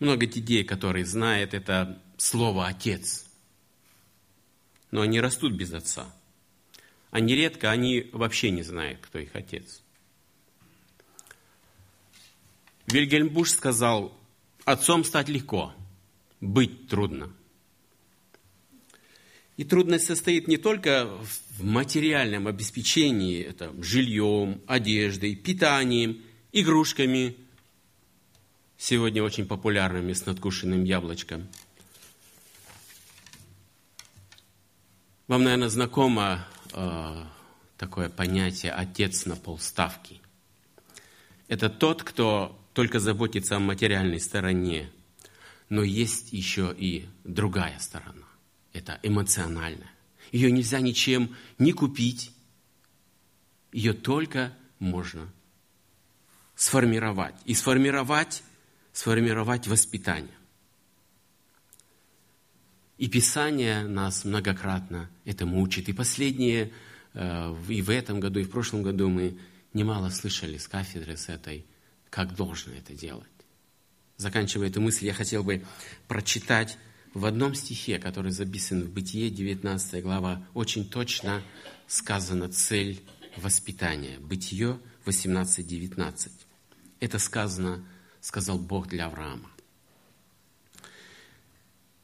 много 0.00 0.26
детей, 0.26 0.64
которые 0.64 1.04
знают 1.04 1.54
это 1.54 2.02
слово 2.16 2.66
«отец». 2.66 3.26
Но 4.90 5.02
они 5.02 5.20
растут 5.20 5.52
без 5.52 5.72
отца. 5.72 6.12
А 7.12 7.20
нередко 7.20 7.70
они 7.70 8.10
вообще 8.12 8.50
не 8.50 8.62
знают, 8.62 8.98
кто 9.02 9.20
их 9.20 9.36
отец. 9.36 9.82
Вильгельм 12.86 13.28
Буш 13.28 13.52
сказал, 13.52 14.18
отцом 14.64 15.04
стать 15.04 15.28
легко, 15.28 15.72
быть 16.40 16.88
трудно. 16.88 17.32
И 19.56 19.64
трудность 19.64 20.06
состоит 20.06 20.48
не 20.48 20.56
только 20.56 21.06
в 21.58 21.64
материальном 21.64 22.46
обеспечении, 22.46 23.42
это 23.42 23.72
жильем, 23.82 24.62
одеждой, 24.66 25.36
питанием, 25.36 26.22
игрушками, 26.52 27.36
сегодня 28.78 29.22
очень 29.22 29.46
популярными 29.46 30.12
с 30.12 30.24
надкушенным 30.24 30.84
яблочком. 30.84 31.48
Вам, 35.28 35.44
наверное, 35.44 35.68
знакомо 35.68 36.46
э, 36.72 37.24
такое 37.78 38.08
понятие 38.08 38.72
«отец 38.72 39.26
на 39.26 39.36
полставки». 39.36 40.20
Это 41.48 41.68
тот, 41.68 42.02
кто 42.02 42.58
только 42.72 42.98
заботится 43.00 43.56
о 43.56 43.60
материальной 43.60 44.20
стороне, 44.20 44.90
но 45.68 45.82
есть 45.82 46.32
еще 46.32 46.74
и 46.76 47.06
другая 47.24 47.78
сторона. 47.78 48.21
Это 48.72 48.98
эмоциональная. 49.02 49.90
Ее 50.30 50.50
нельзя 50.50 50.80
ничем 50.80 51.34
не 51.58 51.72
купить. 51.72 52.32
Ее 53.72 53.92
только 53.92 54.56
можно 54.78 55.30
сформировать. 56.54 57.34
И 57.44 57.54
сформировать 57.54 58.42
сформировать 58.92 59.66
воспитание. 59.66 60.34
И 62.98 63.08
Писание 63.08 63.84
нас 63.84 64.24
многократно 64.24 65.10
этому 65.24 65.60
учит. 65.60 65.88
И 65.88 65.92
последние, 65.92 66.72
э, 67.14 67.56
и 67.68 67.82
в 67.82 67.90
этом 67.90 68.20
году, 68.20 68.38
и 68.38 68.44
в 68.44 68.50
прошлом 68.50 68.82
году 68.82 69.08
мы 69.08 69.38
немало 69.72 70.10
слышали 70.10 70.58
с 70.58 70.68
кафедры 70.68 71.16
с 71.16 71.28
этой, 71.28 71.66
как 72.10 72.36
должно 72.36 72.74
это 72.74 72.92
делать. 72.92 73.26
Заканчивая 74.18 74.68
эту 74.68 74.80
мысль, 74.80 75.06
я 75.06 75.14
хотел 75.14 75.42
бы 75.42 75.64
прочитать 76.06 76.78
в 77.14 77.26
одном 77.26 77.54
стихе, 77.54 77.98
который 77.98 78.32
записан 78.32 78.82
в 78.82 78.90
Бытие, 78.90 79.30
19 79.30 80.02
глава, 80.02 80.46
очень 80.54 80.88
точно 80.88 81.42
сказана 81.86 82.48
цель 82.48 83.02
воспитания. 83.36 84.18
Бытие 84.18 84.78
18-19. 85.04 86.30
Это 87.00 87.18
сказано 87.18 87.84
сказал 88.22 88.58
Бог 88.58 88.88
для 88.88 89.06
Авраама. 89.06 89.50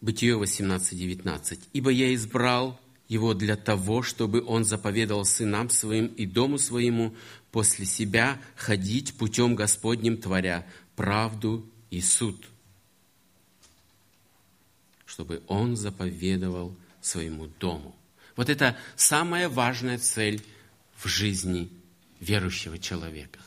Бытие 0.00 0.36
18:19. 0.36 1.60
«Ибо 1.72 1.90
я 1.90 2.14
избрал 2.14 2.78
его 3.08 3.32
для 3.32 3.56
того, 3.56 4.02
чтобы 4.02 4.44
он 4.44 4.64
заповедал 4.64 5.24
сынам 5.24 5.70
своим 5.70 6.06
и 6.06 6.26
дому 6.26 6.58
своему 6.58 7.14
после 7.50 7.86
себя 7.86 8.38
ходить 8.54 9.14
путем 9.14 9.54
Господним, 9.54 10.18
творя 10.18 10.66
правду 10.94 11.64
и 11.90 12.00
суд, 12.02 12.46
чтобы 15.18 15.42
Он 15.48 15.74
заповедовал 15.74 16.76
своему 17.00 17.48
дому. 17.58 17.92
Вот 18.36 18.48
это 18.48 18.76
самая 18.94 19.48
важная 19.48 19.98
цель 19.98 20.40
в 20.94 21.08
жизни 21.08 21.68
верующего 22.20 22.78
человека. 22.78 23.40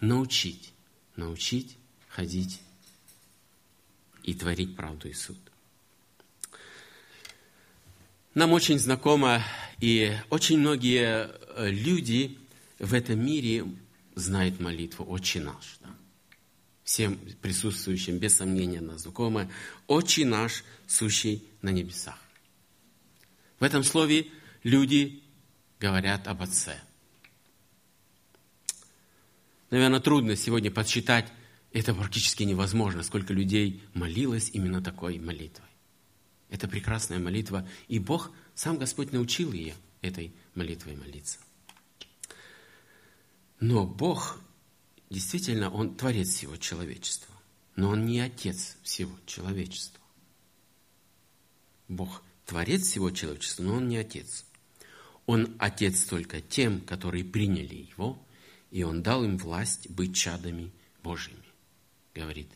Научить, 0.00 0.72
научить 1.14 1.76
ходить 2.08 2.60
и 4.24 4.34
творить 4.34 4.74
правду 4.74 5.08
и 5.08 5.12
суд. 5.12 5.38
Нам 8.34 8.50
очень 8.50 8.80
знакомо, 8.80 9.40
и 9.78 10.16
очень 10.30 10.58
многие 10.58 11.30
э, 11.30 11.70
люди 11.70 12.40
в 12.80 12.92
этом 12.92 13.24
мире 13.24 13.66
знают 14.16 14.58
молитву 14.58 15.08
«Отче 15.08 15.38
наш». 15.38 15.78
Да? 15.80 15.90
Всем 16.84 17.18
присутствующим, 17.40 18.18
без 18.18 18.36
сомнения, 18.36 18.78
она 18.78 18.98
знакома. 18.98 19.50
«Отче 19.86 20.24
наш, 20.24 20.64
сущий 20.86 21.44
на 21.62 21.70
небесах». 21.70 22.18
В 23.60 23.64
этом 23.64 23.84
слове 23.84 24.26
люди 24.64 25.22
говорят 25.78 26.26
об 26.26 26.42
Отце. 26.42 26.80
Наверное, 29.70 30.00
трудно 30.00 30.36
сегодня 30.36 30.70
подсчитать, 30.70 31.32
это 31.72 31.94
практически 31.94 32.42
невозможно, 32.42 33.02
сколько 33.02 33.32
людей 33.32 33.82
молилось 33.94 34.50
именно 34.52 34.82
такой 34.82 35.18
молитвой. 35.18 35.68
Это 36.50 36.68
прекрасная 36.68 37.18
молитва, 37.18 37.66
и 37.88 37.98
Бог, 37.98 38.30
сам 38.54 38.76
Господь 38.76 39.12
научил 39.12 39.52
ее 39.52 39.74
этой 40.02 40.34
молитвой 40.54 40.96
молиться. 40.96 41.38
Но 43.60 43.86
Бог, 43.86 44.38
действительно, 45.12 45.70
Он 45.70 45.94
творец 45.94 46.28
всего 46.28 46.56
человечества, 46.56 47.34
но 47.76 47.90
Он 47.90 48.06
не 48.06 48.20
отец 48.20 48.78
всего 48.82 49.12
человечества. 49.26 50.00
Бог 51.88 52.22
творец 52.46 52.82
всего 52.82 53.10
человечества, 53.10 53.62
но 53.62 53.74
Он 53.74 53.88
не 53.88 53.98
отец. 53.98 54.44
Он 55.26 55.54
отец 55.58 56.04
только 56.04 56.40
тем, 56.40 56.80
которые 56.80 57.24
приняли 57.24 57.86
Его, 57.94 58.20
и 58.70 58.82
Он 58.82 59.02
дал 59.02 59.22
им 59.22 59.36
власть 59.36 59.88
быть 59.90 60.16
чадами 60.16 60.72
Божьими, 61.02 61.44
говорит 62.14 62.48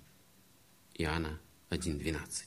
Иоанна 0.94 1.38
1.12. 1.70 2.44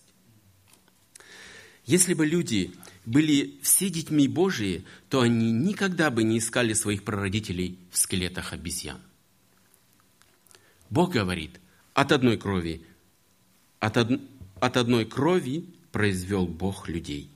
Если 1.86 2.14
бы 2.14 2.26
люди 2.26 2.76
были 3.06 3.60
все 3.62 3.90
детьми 3.90 4.28
Божии, 4.28 4.86
то 5.10 5.22
они 5.22 5.52
никогда 5.52 6.12
бы 6.12 6.24
не 6.24 6.40
искали 6.40 6.74
своих 6.74 7.04
прародителей 7.04 7.80
в 7.92 7.98
скелетах 7.98 8.54
обезьян. 8.54 9.00
Бог 10.90 11.12
говорит, 11.12 11.60
от 11.94 12.12
одной 12.12 12.38
крови, 12.38 12.86
от, 13.80 13.98
од... 13.98 14.22
от 14.60 14.78
одной 14.78 15.06
крови 15.06 15.66
произвел 15.92 16.48
Бог 16.48 16.88
людей. 16.88 17.32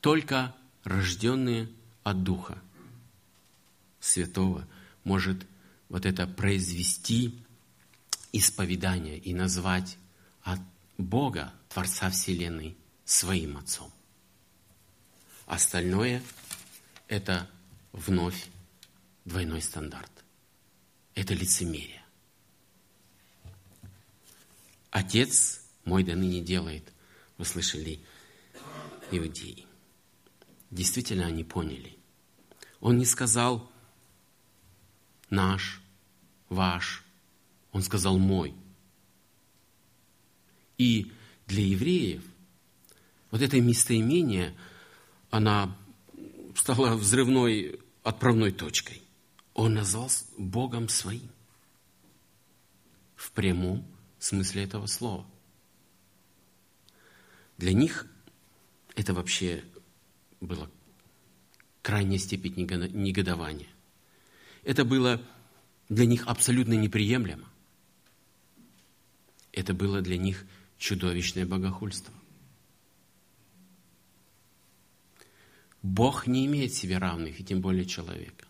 Только 0.00 0.54
рожденные 0.84 1.68
от 2.02 2.22
Духа 2.22 2.58
Святого 4.00 4.66
может 5.02 5.46
вот 5.88 6.04
это 6.06 6.26
произвести 6.26 7.38
исповедание 8.32 9.18
и 9.18 9.32
назвать 9.32 9.96
от 10.42 10.60
Бога, 10.98 11.52
Творца 11.68 12.10
Вселенной, 12.10 12.76
своим 13.04 13.56
отцом. 13.56 13.90
Остальное– 15.46 16.22
это 17.08 17.48
вновь 17.92 18.46
двойной 19.24 19.62
стандарт. 19.62 20.10
Это 21.14 21.34
лицемерие. 21.34 22.03
Отец 24.94 25.60
мой 25.84 26.04
до 26.04 26.14
ныне 26.14 26.40
делает, 26.40 26.92
вы 27.36 27.44
слышали, 27.44 27.98
иудеи. 29.10 29.66
Действительно, 30.70 31.26
они 31.26 31.42
поняли. 31.42 31.98
Он 32.78 32.96
не 32.96 33.04
сказал 33.04 33.68
наш, 35.30 35.82
ваш, 36.48 37.04
он 37.72 37.82
сказал 37.82 38.18
мой. 38.18 38.54
И 40.78 41.10
для 41.48 41.66
евреев 41.66 42.22
вот 43.32 43.42
это 43.42 43.60
местоимение, 43.60 44.56
она 45.28 45.76
стала 46.54 46.94
взрывной 46.94 47.80
отправной 48.04 48.52
точкой. 48.52 49.02
Он 49.54 49.74
назвал 49.74 50.08
Богом 50.38 50.88
своим. 50.88 51.30
В 53.16 53.32
прямом 53.32 53.84
смысле 54.24 54.64
этого 54.64 54.86
слова. 54.86 55.26
Для 57.58 57.72
них 57.72 58.06
это 58.96 59.14
вообще 59.14 59.64
было 60.40 60.70
крайняя 61.82 62.18
степень 62.18 62.54
негодования. 62.56 63.68
Это 64.62 64.84
было 64.84 65.22
для 65.88 66.06
них 66.06 66.26
абсолютно 66.26 66.72
неприемлемо. 66.74 67.48
Это 69.52 69.74
было 69.74 70.00
для 70.00 70.16
них 70.16 70.46
чудовищное 70.78 71.46
богохульство. 71.46 72.14
Бог 75.82 76.26
не 76.26 76.46
имеет 76.46 76.72
себе 76.72 76.96
равных, 76.96 77.38
и 77.38 77.44
тем 77.44 77.60
более 77.60 77.84
человека. 77.84 78.46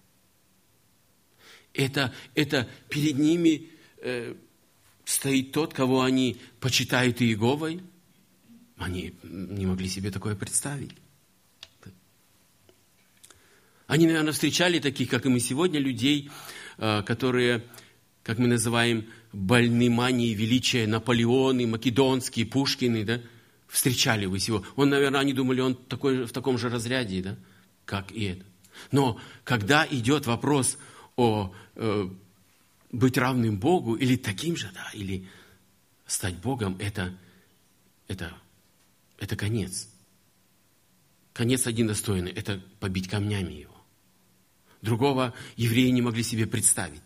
Это, 1.73 2.15
это 2.37 2.71
перед 2.89 3.19
ними 3.19 3.71
э, 3.99 4.37
стоит 5.05 5.53
тот, 5.53 5.75
кого 5.75 6.03
они 6.03 6.39
почитают 6.61 7.21
Иеговой. 7.21 7.83
Они 8.77 9.15
не 9.23 9.67
могли 9.67 9.89
себе 9.89 10.11
такое 10.11 10.35
представить. 10.35 10.93
Они, 13.87 14.07
наверное, 14.07 14.33
встречали 14.33 14.79
таких, 14.79 15.11
как 15.11 15.27
и 15.27 15.29
мы 15.29 15.41
сегодня, 15.41 15.79
людей, 15.79 16.31
э, 16.79 17.03
которые, 17.03 17.65
как 18.23 18.39
мы 18.39 18.49
называем, 18.49 19.07
больны 19.33 19.91
манией 19.91 20.35
величия, 20.35 20.87
Наполеоны, 20.87 21.67
Македонские, 21.67 22.47
Пушкины, 22.47 23.05
да, 23.05 23.21
Встречали 23.75 24.27
вы 24.27 24.37
его. 24.37 24.65
Он, 24.77 24.89
наверное, 24.89 25.21
они 25.21 25.33
думали, 25.33 25.61
он 25.61 25.75
такой, 25.75 26.27
в 26.27 26.33
таком 26.33 26.59
же 26.59 26.69
разряде, 26.69 27.23
да, 27.23 27.37
как 27.85 28.13
и 28.13 28.23
это. 28.25 28.45
Но 28.93 29.19
когда 29.43 29.85
идет 29.91 30.27
вопрос 30.27 30.79
о 31.17 31.53
э, 31.75 32.09
быть 32.95 33.19
равным 33.19 33.59
Богу, 33.59 33.95
или 33.95 34.17
таким 34.17 34.57
же, 34.57 34.71
да, 34.73 34.91
или 34.95 35.29
стать 36.07 36.37
Богом, 36.37 36.77
это, 36.79 37.17
это, 38.09 38.35
это 39.19 39.37
конец. 39.37 39.89
Конец 41.33 41.67
один 41.67 41.89
достойный– 41.89 42.31
это 42.33 42.63
побить 42.81 43.09
камнями 43.09 43.53
его. 43.53 43.75
Другого 44.83 45.35
евреи 45.57 45.89
не 45.91 46.03
могли 46.03 46.23
себе 46.23 46.47
представить. 46.47 47.03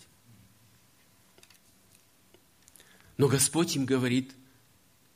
Но 3.16 3.29
Господь 3.29 3.74
им 3.74 3.85
говорит, 3.85 4.33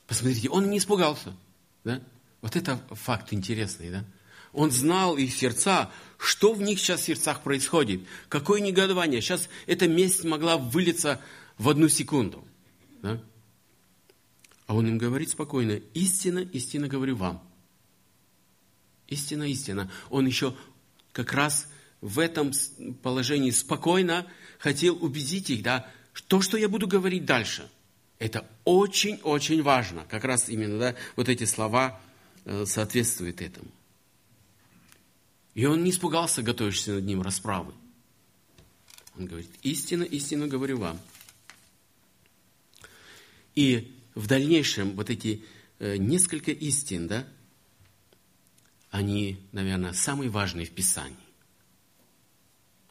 посмотрите, 0.07 0.49
он 0.49 0.69
не 0.69 0.77
испугался. 0.79 1.35
Да? 1.83 2.01
Вот 2.41 2.55
это 2.55 2.77
факт 2.91 3.33
интересный, 3.33 3.91
да? 3.91 4.05
Он 4.53 4.71
знал 4.71 5.17
их 5.17 5.33
сердца, 5.33 5.91
что 6.17 6.53
в 6.53 6.61
них 6.61 6.79
сейчас 6.79 7.01
в 7.01 7.05
сердцах 7.05 7.41
происходит, 7.41 8.01
какое 8.29 8.61
негодование. 8.61 9.21
Сейчас 9.21 9.49
эта 9.65 9.87
месть 9.87 10.23
могла 10.23 10.57
вылиться 10.57 11.19
в 11.57 11.69
одну 11.69 11.89
секунду. 11.89 12.47
Да? 13.01 13.21
А 14.67 14.75
он 14.75 14.87
им 14.87 14.97
говорит 14.97 15.29
спокойно, 15.29 15.81
истина, 15.93 16.39
истина 16.39 16.87
говорю 16.87 17.15
вам. 17.15 17.43
Истина, 19.07 19.43
истина. 19.43 19.91
Он 20.09 20.25
еще 20.25 20.55
как 21.11 21.33
раз 21.33 21.67
в 21.99 22.19
этом 22.19 22.51
положении 23.01 23.51
спокойно 23.51 24.25
хотел 24.59 25.03
убедить 25.03 25.49
их, 25.49 25.63
да, 25.63 25.89
то, 26.27 26.41
что 26.41 26.57
я 26.57 26.69
буду 26.69 26.87
говорить 26.87 27.25
дальше– 27.25 27.69
это 28.23 28.45
очень-очень 28.63 29.61
важно. 29.63 30.05
Как 30.09 30.23
раз 30.23 30.47
именно 30.47 30.79
да, 30.79 30.95
вот 31.17 31.27
эти 31.27 31.43
слова 31.43 31.99
э, 32.45 32.63
соответствуют 32.65 33.41
этому. 33.41 33.67
И 35.53 35.65
он 35.65 35.83
не 35.83 35.91
испугался, 35.91 36.41
готовящийся 36.41 36.93
над 36.93 37.05
ним 37.05 37.21
расправы. 37.21 37.73
Он 39.17 39.27
говорит, 39.27 39.49
истинно, 39.61 40.03
истинно 40.03 40.47
говорю 40.47 40.77
вам. 40.77 40.99
И 43.53 43.95
в 44.15 44.25
дальнейшем 44.27 44.95
вот 44.95 45.09
эти 45.09 45.43
э, 45.79 45.97
несколько 45.97 46.51
истин, 46.51 47.07
да, 47.07 47.27
они, 48.89 49.39
наверное, 49.51 49.93
самые 49.93 50.29
важные 50.29 50.65
в 50.65 50.71
Писании. 50.71 51.17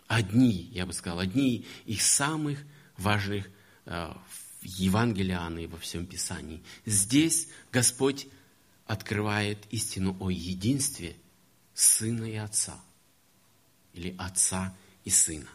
Одни, 0.07 0.69
я 0.73 0.87
бы 0.87 0.93
сказал, 0.93 1.19
одни 1.19 1.67
из 1.87 2.03
самых 2.03 2.61
важных 2.97 3.49
э, 3.87 4.13
в 4.61 4.65
Евангелии 4.65 5.65
и 5.65 5.67
во 5.67 5.79
всем 5.79 6.07
Писании. 6.07 6.63
Здесь 6.87 7.49
Господь 7.73 8.29
открывает 8.87 9.59
истину 9.71 10.17
о 10.21 10.31
единстве 10.31 11.17
Сына 11.75 12.25
и 12.25 12.37
Отца. 12.37 12.81
Или 13.95 14.15
Отца 14.19 14.75
и 15.05 15.11
Сына. 15.11 15.49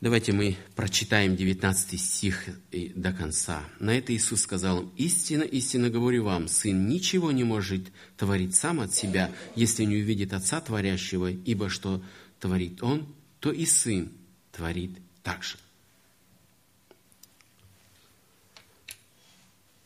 Давайте 0.00 0.32
мы 0.32 0.56
прочитаем 0.76 1.36
19 1.36 2.00
стих 2.00 2.48
до 2.94 3.12
конца. 3.12 3.62
На 3.80 3.90
это 3.90 4.14
Иисус 4.14 4.40
сказал 4.40 4.80
им, 4.80 4.92
«Истинно, 4.96 5.42
истинно 5.42 5.90
говорю 5.90 6.24
вам, 6.24 6.48
Сын 6.48 6.88
ничего 6.88 7.32
не 7.32 7.44
может 7.44 7.82
творить 8.16 8.54
сам 8.54 8.80
от 8.80 8.94
себя, 8.94 9.30
если 9.56 9.84
не 9.84 9.96
увидит 9.96 10.32
Отца 10.32 10.62
Творящего, 10.62 11.30
ибо 11.30 11.68
что 11.68 12.02
творит 12.38 12.82
Он, 12.82 13.14
то 13.40 13.52
и 13.52 13.66
Сын 13.66 14.10
творит 14.52 14.96
так 15.22 15.42
же». 15.42 15.58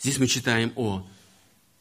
Здесь 0.04 0.18
мы 0.18 0.28
читаем 0.28 0.72
о 0.76 1.04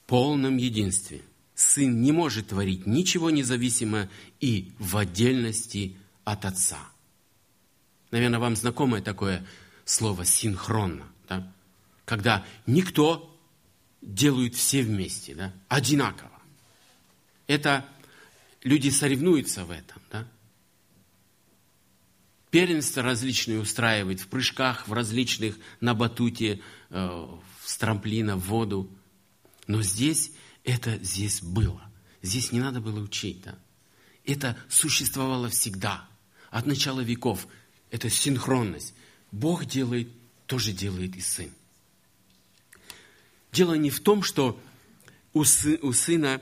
полном 0.08 0.58
единстве. 0.58 1.22
Сын 1.54 2.02
не 2.02 2.12
может 2.12 2.48
творить 2.48 2.88
ничего 2.88 3.30
независимо 3.30 4.10
и 4.40 4.72
в 4.80 4.98
отдельности 4.98 5.96
от 6.24 6.46
Отца– 6.46 6.80
Наверное, 8.14 8.38
вам 8.38 8.56
знакомое 8.56 9.02
такое 9.02 9.44
слово 9.86 10.24
«синхронно», 10.24 11.08
да? 11.28 11.52
когда 12.06 12.46
никто 12.68 13.36
делают 14.04 14.54
все 14.54 14.84
вместе, 14.84 15.34
да? 15.34 15.52
одинаково. 15.68 16.40
Это 17.48 17.84
люди 18.62 18.90
соревнуются 18.90 19.66
в 19.66 19.72
этом. 19.72 20.00
Да? 20.12 20.28
Первенство 22.52 23.02
различные 23.02 23.60
устраивают 23.60 24.20
в 24.20 24.28
прыжках, 24.28 24.88
в 24.88 24.94
различных, 24.94 25.58
на 25.82 25.96
батуте, 25.96 26.62
э, 26.92 27.28
с 27.66 27.78
трамплина, 27.78 28.36
в 28.36 28.48
воду. 28.48 28.90
Но 29.68 29.82
здесь 29.82 30.32
это 30.64 30.98
здесь 31.04 31.42
было. 31.42 31.82
Здесь 32.22 32.52
не 32.52 32.60
надо 32.60 32.82
было 32.82 33.00
учить. 33.00 33.42
Да? 33.42 33.58
Это 34.26 34.58
существовало 34.70 35.50
всегда, 35.50 36.08
от 36.50 36.66
начала 36.66 37.02
веков– 37.02 37.48
это 37.94 38.10
синхронность. 38.10 38.96
Бог 39.32 39.66
делает, 39.66 40.10
тоже 40.48 40.72
делает 40.72 41.16
и 41.16 41.22
Сын. 41.22 41.52
Дело 43.52 43.76
не 43.76 43.92
в 43.92 44.00
том, 44.00 44.24
что 44.24 44.60
у, 45.34 45.44
сы, 45.44 45.78
у 45.80 45.94
Сына 45.94 46.42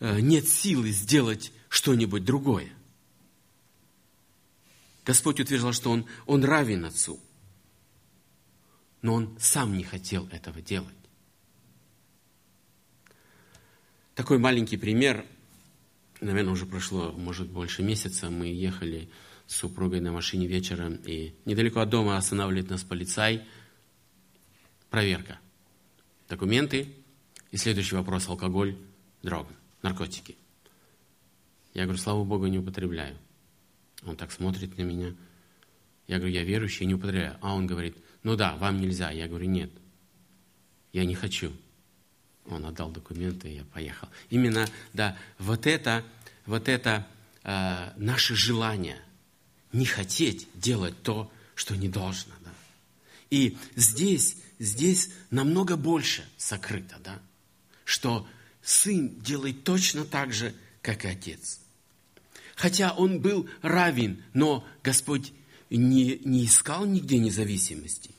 э, 0.00 0.20
нет 0.20 0.48
силы 0.48 0.90
сделать 0.90 1.52
что-нибудь 1.68 2.24
другое. 2.24 2.72
Господь 5.04 5.38
утверждал, 5.38 5.72
что 5.72 5.92
он, 5.92 6.06
он 6.26 6.44
равен 6.44 6.84
Отцу. 6.86 7.20
Но 9.02 9.14
Он 9.14 9.36
сам 9.38 9.76
не 9.76 9.84
хотел 9.84 10.26
этого 10.28 10.60
делать. 10.60 10.94
Такой 14.14 14.38
маленький 14.38 14.76
пример. 14.76 15.24
Наверное, 16.20 16.52
уже 16.52 16.66
прошло, 16.66 17.12
может, 17.12 17.48
больше 17.48 17.82
месяца. 17.82 18.28
Мы 18.28 18.48
ехали 18.48 19.08
с 19.46 19.56
супругой 19.56 20.00
на 20.00 20.12
машине 20.12 20.46
вечером, 20.46 20.96
и 21.06 21.34
недалеко 21.44 21.80
от 21.80 21.88
дома 21.88 22.18
останавливает 22.18 22.68
нас 22.68 22.84
полицай. 22.84 23.46
Проверка. 24.90 25.38
Документы. 26.28 26.94
И 27.50 27.56
следующий 27.56 27.96
вопрос– 27.96 28.26
алкоголь, 28.28 28.76
дрога, 29.22 29.52
наркотики. 29.82 30.36
Я 31.74 31.84
говорю, 31.84 31.98
слава 31.98 32.22
Богу, 32.24 32.46
не 32.46 32.58
употребляю. 32.58 33.16
Он 34.04 34.16
так 34.16 34.30
смотрит 34.32 34.76
на 34.78 34.82
меня. 34.82 35.14
Я 36.10 36.18
говорю, 36.18 36.34
я 36.34 36.42
верующий, 36.42 36.86
не 36.86 36.94
употребляю. 36.94 37.36
А 37.40 37.54
он 37.54 37.68
говорит, 37.68 37.96
ну 38.24 38.34
да, 38.34 38.56
вам 38.56 38.80
нельзя. 38.80 39.12
Я 39.12 39.28
говорю, 39.28 39.46
нет, 39.46 39.70
я 40.92 41.04
не 41.04 41.14
хочу. 41.14 41.52
Он 42.46 42.66
отдал 42.66 42.90
документы, 42.90 43.48
и 43.48 43.54
я 43.54 43.64
поехал. 43.64 44.08
Именно, 44.28 44.68
да, 44.92 45.16
вот 45.38 45.68
это, 45.68 46.04
вот 46.46 46.68
это 46.68 47.06
э, 47.44 47.92
наше 47.96 48.34
желание– 48.34 49.00
не 49.72 49.86
хотеть 49.86 50.48
делать 50.54 51.00
то, 51.02 51.30
что 51.54 51.76
не 51.76 51.88
должно. 51.88 52.32
Да? 52.44 52.52
И 53.30 53.56
здесь, 53.76 54.36
здесь 54.58 55.10
намного 55.30 55.76
больше 55.76 56.28
сокрыто, 56.36 56.96
да? 57.04 57.20
что 57.84 58.26
сын 58.62 59.20
делает 59.20 59.62
точно 59.62 60.04
так 60.04 60.32
же, 60.32 60.54
как 60.82 61.04
и 61.04 61.08
отец. 61.08 61.60
Хотя 62.56 62.92
он 62.92 63.20
был 63.20 63.48
равен, 63.62 64.22
но 64.34 64.66
Господь 64.82 65.32
не, 65.76 66.18
не 66.24 66.46
искал 66.46 66.84
нигде 66.84 67.18
независимости. 67.18 68.10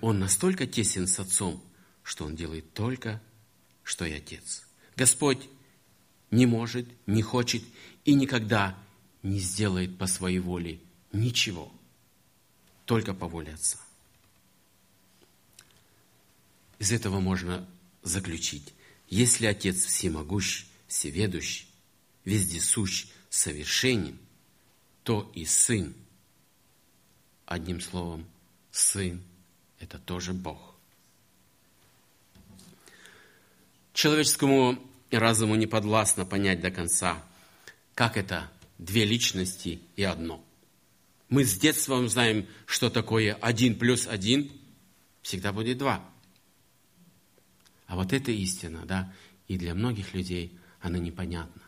Он 0.00 0.18
настолько 0.18 0.66
тесен 0.66 1.06
с 1.06 1.20
отцом, 1.20 1.62
что 2.02 2.24
он 2.24 2.34
делает 2.34 2.72
только, 2.74 3.22
что 3.84 4.04
и 4.04 4.12
отец. 4.12 4.66
Господь 4.96 5.48
не 6.30 6.46
может, 6.46 6.86
не 7.06 7.22
хочет 7.22 7.62
и 8.04 8.14
никогда 8.14 8.76
не 9.22 9.38
сделает 9.38 9.96
по 9.98 10.06
своей 10.06 10.40
воле 10.40 10.80
ничего, 11.12 11.72
только 12.84 13.14
по 13.14 13.28
воле 13.28 13.54
Отца. 13.54 13.78
Из 16.78 16.90
этого 16.90 17.20
можно 17.20 17.68
заключить, 18.02 18.74
если 19.08 19.46
Отец 19.46 19.84
всемогущ, 19.84 20.66
всеведущ, 20.88 21.66
вездесущ, 22.24 23.06
совершенен, 23.30 24.18
то 25.04 25.30
и 25.34 25.44
Сын, 25.44 25.94
одним 27.52 27.80
словом, 27.80 28.26
Сын– 28.70 29.22
это 29.78 29.98
тоже 29.98 30.32
Бог. 30.32 30.74
Человеческому 33.92 34.78
разуму 35.10 35.56
не 35.56 35.66
подвластно 35.66 36.24
понять 36.24 36.60
до 36.60 36.70
конца, 36.70 37.22
как 37.94 38.16
это 38.16 38.50
две 38.78 39.04
личности 39.04 39.80
и 39.96 40.02
одно. 40.02 40.42
Мы 41.28 41.44
с 41.44 41.58
детства 41.58 42.06
знаем, 42.08 42.46
что 42.66 42.88
такое 42.88 43.34
один 43.34 43.78
плюс 43.78 44.06
один 44.06 44.50
всегда 45.20 45.52
будет 45.52 45.78
два. 45.78 46.02
А 47.86 47.96
вот 47.96 48.14
эта 48.14 48.32
истина, 48.32 48.86
да, 48.86 49.12
и 49.48 49.58
для 49.58 49.74
многих 49.74 50.14
людей 50.14 50.58
она 50.80 50.98
непонятна. 50.98 51.62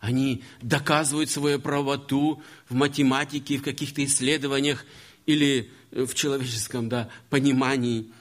Они 0.00 0.42
доказывают 0.60 1.30
свою 1.30 1.60
правоту 1.60 2.42
в 2.68 2.74
математике, 2.74 3.56
в 3.56 3.62
каких-то 3.62 4.04
исследованиях 4.04 4.84
или 5.26 5.70
в 5.90 6.14
человеческом 6.14 6.88
да, 6.88 7.10
понимании. 7.30 8.12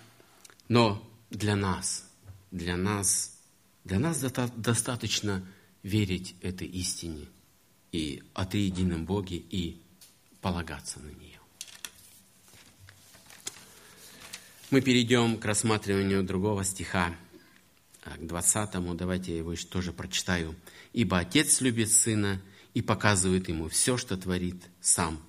Но 0.68 1.08
для 1.30 1.56
нас, 1.56 2.10
для 2.52 2.78
нас, 2.78 3.38
для 3.84 4.00
нас 4.00 4.20
достаточно 4.20 5.46
верить 5.84 6.36
этой 6.42 6.68
истине– 6.68 7.28
и 7.94 8.24
о 8.34 8.46
триедином 8.46 9.06
Боге 9.06 9.38
и 9.38 9.80
полагаться 10.42 11.00
на 11.00 11.10
нее. 11.10 11.40
Мы 14.72 14.82
перейдем 14.82 15.38
к 15.38 15.46
рассматриванию 15.46 16.24
другого 16.24 16.66
стиха, 16.66 17.16
а, 18.04 18.18
к 18.18 18.28
20 18.28 18.96
давайте 18.98 19.32
я 19.32 19.38
его 19.38 19.54
тоже 19.70 19.94
прочитаю. 19.94 20.56
«Ибо 20.92 21.20
Отец 21.20 21.62
любит 21.62 21.92
Сына 21.92 22.42
и 22.74 22.82
показывает 22.82 23.48
Ему 23.48 23.70
все, 23.70 23.98
что 23.98 24.18
творит 24.18 24.62
Сам, 24.82 25.22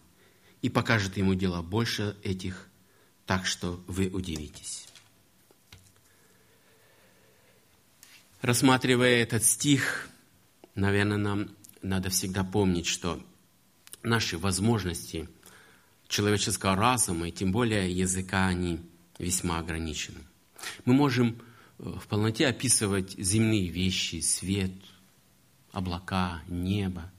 и 0.64 0.70
покажет 0.70 1.18
Ему 1.18 1.34
дела 1.34 1.60
больше 1.60 2.16
этих, 2.22 2.70
так 3.26 3.44
что 3.44 3.84
вы 3.86 4.08
удивитесь». 4.08 4.86
Рассматривая 8.40 9.22
этот 9.22 9.44
стих, 9.44 10.08
наверное, 10.74 11.18
нам 11.18 11.50
надо 11.82 12.08
всегда 12.08 12.44
помнить, 12.44 12.86
что 12.86 13.22
наши 14.02 14.38
возможности 14.38 15.28
человеческого 16.08 16.76
разума, 16.76 17.28
и 17.28 17.32
тем 17.32 17.52
более 17.52 17.90
языка, 17.90 18.46
они 18.46 18.80
весьма 19.18 19.58
ограничены. 19.58 20.20
Мы 20.86 20.94
можем 20.94 21.42
э, 21.78 21.90
в 22.00 22.06
полноте 22.06 22.46
описывать 22.46 23.14
земные 23.18 23.68
вещи, 23.68 24.20
свет, 24.20 24.72
облака, 25.72 26.42
небо, 26.48 27.12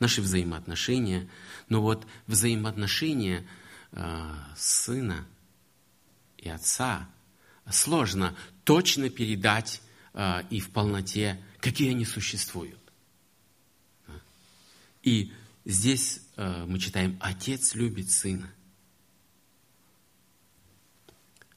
наши 0.00 0.22
взаимоотношения, 0.22 1.28
но 1.68 1.80
вот 1.82 2.06
взаимоотношения 2.26 3.46
э, 3.92 4.34
сына 4.56 5.26
и 6.38 6.48
отца 6.48 7.08
сложно 7.70 8.34
точно 8.64 9.10
передать 9.10 9.82
э, 10.14 10.42
и 10.50 10.58
в 10.58 10.70
полноте, 10.70 11.40
какие 11.60 11.90
они 11.90 12.04
существуют. 12.04 12.78
И 15.02 15.32
здесь 15.64 16.20
э, 16.36 16.64
мы 16.66 16.78
читаем 16.78 17.16
«Отец 17.20 17.74
любит 17.74 18.10
Сына». 18.10 18.50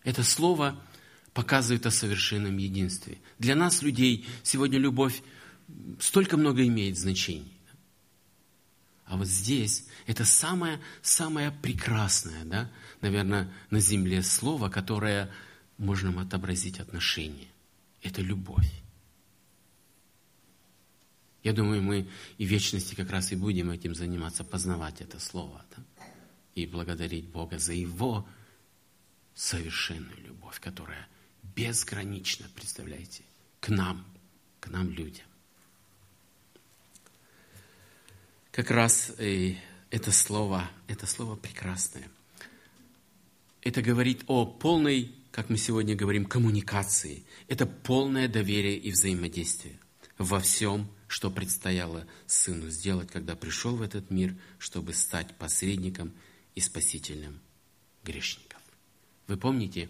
Это 0.04 0.24
слово 0.24 0.82
показывает 1.34 1.86
о 1.86 1.92
совершенном 1.92 2.58
единстве. 2.58 3.20
Для 3.40 3.56
нас, 3.56 3.82
людей, 3.82 4.26
сегодня 4.44 4.78
любовь 4.78 5.24
столько 6.00 6.36
много 6.36 6.66
имеет 6.68 6.98
значений. 6.98 7.53
А 9.14 9.16
вот 9.16 9.28
здесь 9.28 9.86
это 10.08 10.26
самое, 10.26 10.82
самое 11.04 11.52
прекрасное, 11.52 12.46
да, 12.46 12.72
наверное, 13.00 13.48
на 13.70 13.80
земле 13.80 14.24
слово, 14.24 14.70
которое 14.70 15.32
можно 15.78 16.20
отобразить 16.20 16.80
отношение. 16.80 17.48
Это 18.02 18.24
любовь. 18.24 18.72
Я 21.44 21.54
думаю, 21.54 21.84
мы 21.84 22.10
и 22.40 22.46
в 22.48 22.50
вечности 22.50 22.96
как 22.96 23.12
раз 23.12 23.32
и 23.32 23.36
будем 23.36 23.70
этим 23.70 23.94
заниматься, 23.94 24.44
познавать 24.44 25.00
это 25.00 25.20
Слово. 25.20 25.64
Да? 25.78 25.84
И 26.56 26.66
благодарить 26.66 27.26
Бога 27.26 27.60
за 27.60 27.74
Его 27.74 28.28
совершенную 29.36 30.20
любовь, 30.26 30.60
которая 30.60 31.08
безгранична, 31.56 32.48
представляете, 32.56 33.22
к 33.60 33.70
нам, 33.70 34.04
к 34.60 34.70
нам 34.70 34.90
людям. 34.90 35.28
Как 38.54 38.70
раз 38.70 39.12
и 39.18 39.58
это 39.90 40.12
слово, 40.12 40.70
это 40.88 41.08
слово 41.08 41.36
прекрасное. 41.36 42.08
Это 43.64 43.82
говорит 43.82 44.26
о 44.28 44.46
полной, 44.46 45.12
как 45.32 45.50
мы 45.50 45.58
сегодня 45.58 45.96
говорим, 45.96 46.26
коммуникации. 46.26 47.24
Это 47.48 47.66
полное 47.66 48.28
доверие 48.28 48.78
и 48.78 48.92
взаимодействие 48.92 49.80
во 50.20 50.40
всем, 50.40 50.88
что 51.08 51.32
предстояло 51.32 52.06
Сыну 52.28 52.70
сделать, 52.70 53.10
когда 53.10 53.36
пришел 53.36 53.76
в 53.76 53.82
этот 53.82 54.12
мир, 54.12 54.36
чтобы 54.60 54.94
стать 54.94 55.36
посредником 55.38 56.14
и 56.54 56.62
спасителем 56.62 57.40
грешников. 58.04 58.62
Вы 59.26 59.38
помните, 59.38 59.90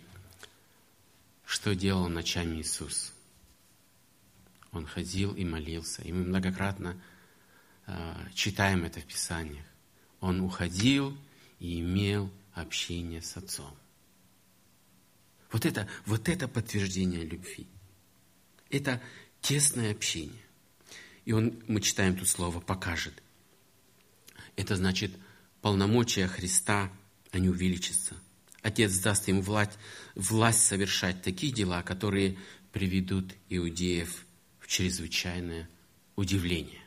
что 1.45 1.75
делал 1.75 2.07
ночами 2.07 2.61
Иисус? 2.61 3.11
Он 4.71 4.85
ходил 4.85 5.33
и 5.33 5.43
молился, 5.43 6.01
и 6.03 6.13
мы 6.13 6.23
многократно 6.23 6.95
э, 6.97 7.12
читаем 8.33 8.85
это 8.85 8.99
в 8.99 9.05
Писаниях. 9.05 9.65
Он 10.19 10.41
уходил 10.41 11.17
и 11.59 11.81
имел 11.81 12.31
общение 12.53 13.21
с 13.21 13.35
Отцом. 13.37 13.75
Вот 15.51 15.65
это, 15.65 15.87
вот 16.05 16.29
это 16.29 16.47
подтверждение 16.47 17.23
любви. 17.23 17.67
Это 18.69 19.01
тесное 19.41 19.91
общение. 19.91 20.41
И 21.25 21.31
он, 21.31 21.61
мы 21.67 21.79
читаем 21.79 22.15
тут 22.15 22.27
слово, 22.27 22.59
покажет. 22.59 23.21
Это 24.55 24.75
значит, 24.75 25.11
полномочия 25.61 26.27
Христа, 26.27 26.91
они 27.31 27.49
увеличатся. 27.49 28.15
Отец 28.61 28.97
даст 28.99 29.27
ему 29.27 29.41
власть, 29.41 29.77
власть 30.15 30.63
совершать 30.63 31.21
такие 31.21 31.51
дела, 31.51 31.83
которые 31.83 32.37
приведут 32.71 33.33
иудеев 33.49 34.25
в 34.59 34.67
чрезвычайное 34.67 35.69
удивление. 36.15 36.82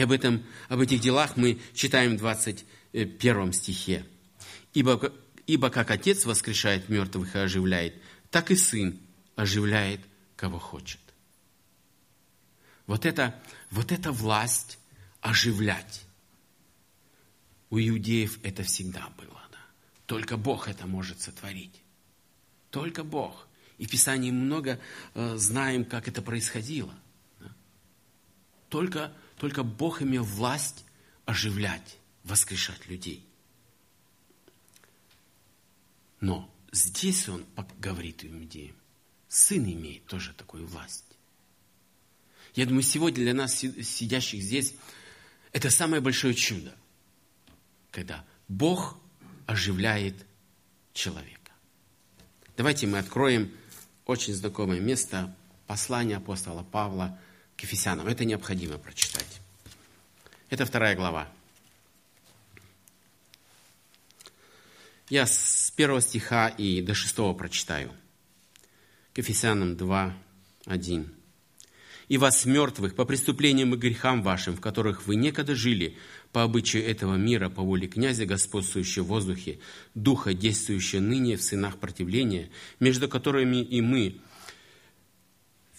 Об, 0.00 0.12
этом, 0.12 0.44
об 0.68 0.80
этих 0.80 1.00
делах 1.00 1.36
мы 1.36 1.60
читаем 1.74 2.16
в 2.16 2.18
21 2.18 3.52
стихе. 3.52 4.06
Ибо, 4.72 5.12
«Ибо 5.46 5.70
как 5.70 5.90
Отец 5.90 6.24
воскрешает 6.24 6.88
мертвых 6.88 7.34
и 7.34 7.38
оживляет, 7.38 7.94
так 8.30 8.50
и 8.50 8.56
Сын 8.56 8.98
оживляет, 9.36 10.00
кого 10.36 10.58
хочет». 10.58 11.00
Вот 12.86 13.06
это, 13.06 13.40
вот 13.70 13.92
эта 13.92 14.10
власть 14.10 14.78
оживлять. 15.20 16.02
У 17.70 17.78
иудеев 17.78 18.40
это 18.42 18.64
всегда 18.64 19.08
было. 19.16 19.40
Да? 19.52 19.58
Только 20.06 20.36
Бог 20.36 20.68
это 20.68 20.86
может 20.86 21.20
сотворить. 21.20 21.82
Только 22.70 23.04
Бог. 23.04 23.46
И 23.78 23.86
в 23.86 23.90
Писании 23.90 24.32
много 24.32 24.80
э, 25.14 25.36
знаем, 25.36 25.84
как 25.84 26.08
это 26.08 26.20
происходило. 26.20 26.92
Да? 27.38 27.52
Только 28.68 29.12
только 29.40 29.62
Бог 29.62 30.02
имел 30.02 30.22
власть 30.22 30.84
оживлять, 31.24 31.96
воскрешать 32.24 32.86
людей. 32.88 33.26
Но 36.20 36.54
здесь 36.72 37.26
он 37.26 37.46
говорит 37.78 38.22
иудеям, 38.22 38.76
сын 39.28 39.64
имеет 39.64 40.04
тоже 40.04 40.34
такую 40.34 40.66
власть. 40.66 41.06
Я 42.54 42.66
думаю, 42.66 42.82
сегодня 42.82 43.24
для 43.24 43.32
нас, 43.32 43.54
сидящих 43.56 44.42
здесь, 44.42 44.74
это 45.52 45.70
самое 45.70 46.02
большое 46.02 46.34
чудо, 46.34 46.74
когда 47.92 48.26
Бог 48.46 49.00
оживляет 49.46 50.26
человека. 50.92 51.52
Давайте 52.58 52.86
мы 52.86 52.98
откроем 52.98 53.50
очень 54.04 54.34
знакомое 54.34 54.80
место 54.80 55.34
послания 55.66 56.18
апостола 56.18 56.62
Павла– 56.62 57.18
к 57.60 57.62
Ефесянам. 57.62 58.08
Это 58.08 58.24
необходимо 58.24 58.78
прочитать. 58.78 59.40
Это 60.48 60.64
вторая 60.64 60.96
глава. 60.96 61.28
Я 65.10 65.26
с 65.26 65.70
первого 65.76 66.00
стиха 66.00 66.48
и 66.48 66.80
до 66.80 66.94
шестого 66.94 67.34
прочитаю. 67.34 67.92
К 69.12 69.18
Ефесянам 69.18 69.76
2, 69.76 70.16
1. 70.66 71.14
«И 72.08 72.18
вас, 72.18 72.44
мертвых, 72.44 72.96
по 72.96 73.04
преступлениям 73.04 73.74
и 73.74 73.76
грехам 73.76 74.22
вашим, 74.22 74.56
в 74.56 74.60
которых 74.60 75.06
вы 75.06 75.16
некогда 75.16 75.54
жили, 75.54 75.96
по 76.32 76.42
обычаю 76.42 76.84
этого 76.86 77.16
мира, 77.16 77.50
по 77.50 77.62
воле 77.62 77.86
князя, 77.86 78.24
господствующего 78.24 79.04
в 79.04 79.08
воздухе, 79.08 79.60
духа, 79.94 80.32
действующего 80.32 81.00
ныне 81.00 81.36
в 81.36 81.42
сынах 81.42 81.78
противления, 81.78 82.50
между 82.80 83.08
которыми 83.08 83.58
и 83.58 83.80
мы, 83.80 84.20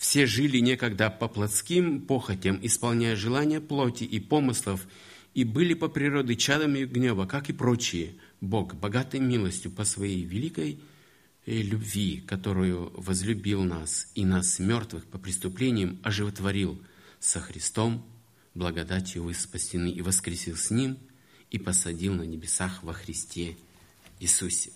все 0.01 0.25
жили 0.25 0.57
некогда 0.57 1.11
по 1.11 1.27
плотским 1.27 2.01
похотям, 2.01 2.57
исполняя 2.63 3.15
желания 3.15 3.61
плоти 3.61 4.03
и 4.03 4.19
помыслов, 4.19 4.87
и 5.35 5.43
были 5.43 5.75
по 5.75 5.89
природе 5.89 6.35
чадами 6.35 6.85
гнева, 6.85 7.27
как 7.27 7.51
и 7.51 7.53
прочие. 7.53 8.15
Бог, 8.41 8.73
богатой 8.73 9.19
милостью 9.19 9.69
по 9.69 9.85
своей 9.85 10.23
великой 10.23 10.79
э, 11.45 11.61
любви, 11.61 12.23
которую 12.25 12.91
возлюбил 12.99 13.63
нас 13.63 14.07
и 14.15 14.25
нас, 14.25 14.57
мертвых 14.57 15.05
по 15.05 15.19
преступлениям, 15.19 15.99
оживотворил 16.01 16.81
со 17.19 17.39
Христом, 17.39 18.03
благодатью 18.55 19.21
вы 19.25 19.35
спасены, 19.35 19.91
и 19.91 20.01
воскресил 20.01 20.57
с 20.57 20.71
Ним, 20.71 20.97
и 21.51 21.59
посадил 21.59 22.15
на 22.15 22.23
небесах 22.23 22.81
во 22.81 22.93
Христе 22.93 23.55
Иисусе. 24.19 24.71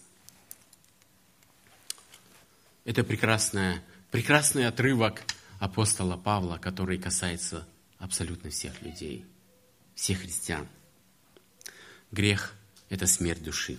Это 2.84 3.04
прекрасная 3.04 3.84
прекрасный 4.16 4.66
отрывок 4.66 5.26
апостола 5.60 6.16
Павла, 6.16 6.58
который 6.58 6.98
касается 6.98 7.68
абсолютно 7.98 8.50
всех 8.50 8.82
людей, 8.82 9.26
всех 9.94 10.22
христиан. 10.22 10.70
Грех– 12.14 12.54
это 12.90 13.08
смерть 13.08 13.44
души. 13.44 13.78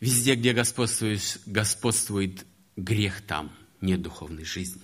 Везде, 0.00 0.36
где 0.36 0.54
господствует, 0.54 1.38
господствует 1.44 2.46
грех, 2.76 3.20
там 3.20 3.54
нет 3.82 4.00
духовной 4.00 4.46
жизни. 4.46 4.80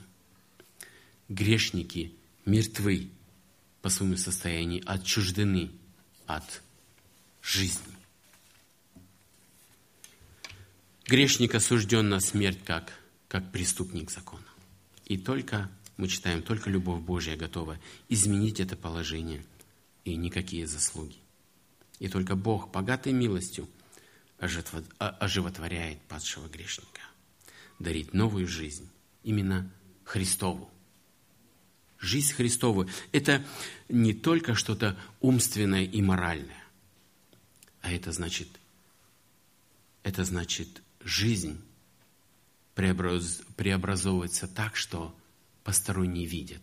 Грешники 1.31 2.13
мертвы 2.45 3.09
по 3.81 3.89
своему 3.89 4.19
состоянию, 4.19 4.83
отчуждены 4.85 5.71
от 6.27 6.61
жизни. 7.41 7.95
Грешник 11.07 11.55
осужден 11.55 12.11
на 12.11 12.21
смерть 12.21 12.63
как 12.67 13.00
как 13.31 13.53
преступник 13.53 14.11
закона. 14.11 14.45
И 15.07 15.17
только, 15.17 15.71
мы 15.97 16.09
читаем, 16.09 16.43
только 16.43 16.69
любовь 16.69 17.01
Божья 17.01 17.37
готова 17.37 17.79
изменить 18.09 18.59
это 18.59 18.77
положение 18.77 19.47
и 20.05 20.17
никакие 20.17 20.67
заслуги. 20.67 21.17
И 22.01 22.09
только 22.09 22.35
Бог, 22.35 22.73
богатой 22.73 23.13
милостью, 23.13 23.69
оживотворяет 24.39 26.01
падшего 26.03 26.49
грешника, 26.49 27.03
дарит 27.79 28.15
новую 28.15 28.49
жизнь, 28.49 28.89
именно 29.23 29.71
Христову. 30.03 30.69
Жизнь 32.01 32.35
Христову– 32.35 32.89
это 33.13 33.47
не 33.89 34.13
только 34.13 34.57
что-то 34.57 34.99
умственное 35.21 35.85
и 35.85 36.03
моральное, 36.03 36.65
а 37.81 37.93
это 37.93 38.11
значит, 38.11 38.49
это 40.03 40.25
значит 40.25 40.83
жизнь, 41.05 41.61
преобраз, 42.81 43.43
преобразовывается 43.57 44.49
так, 44.49 44.75
что 44.75 45.15
посторонние 45.65 46.25
видят, 46.25 46.63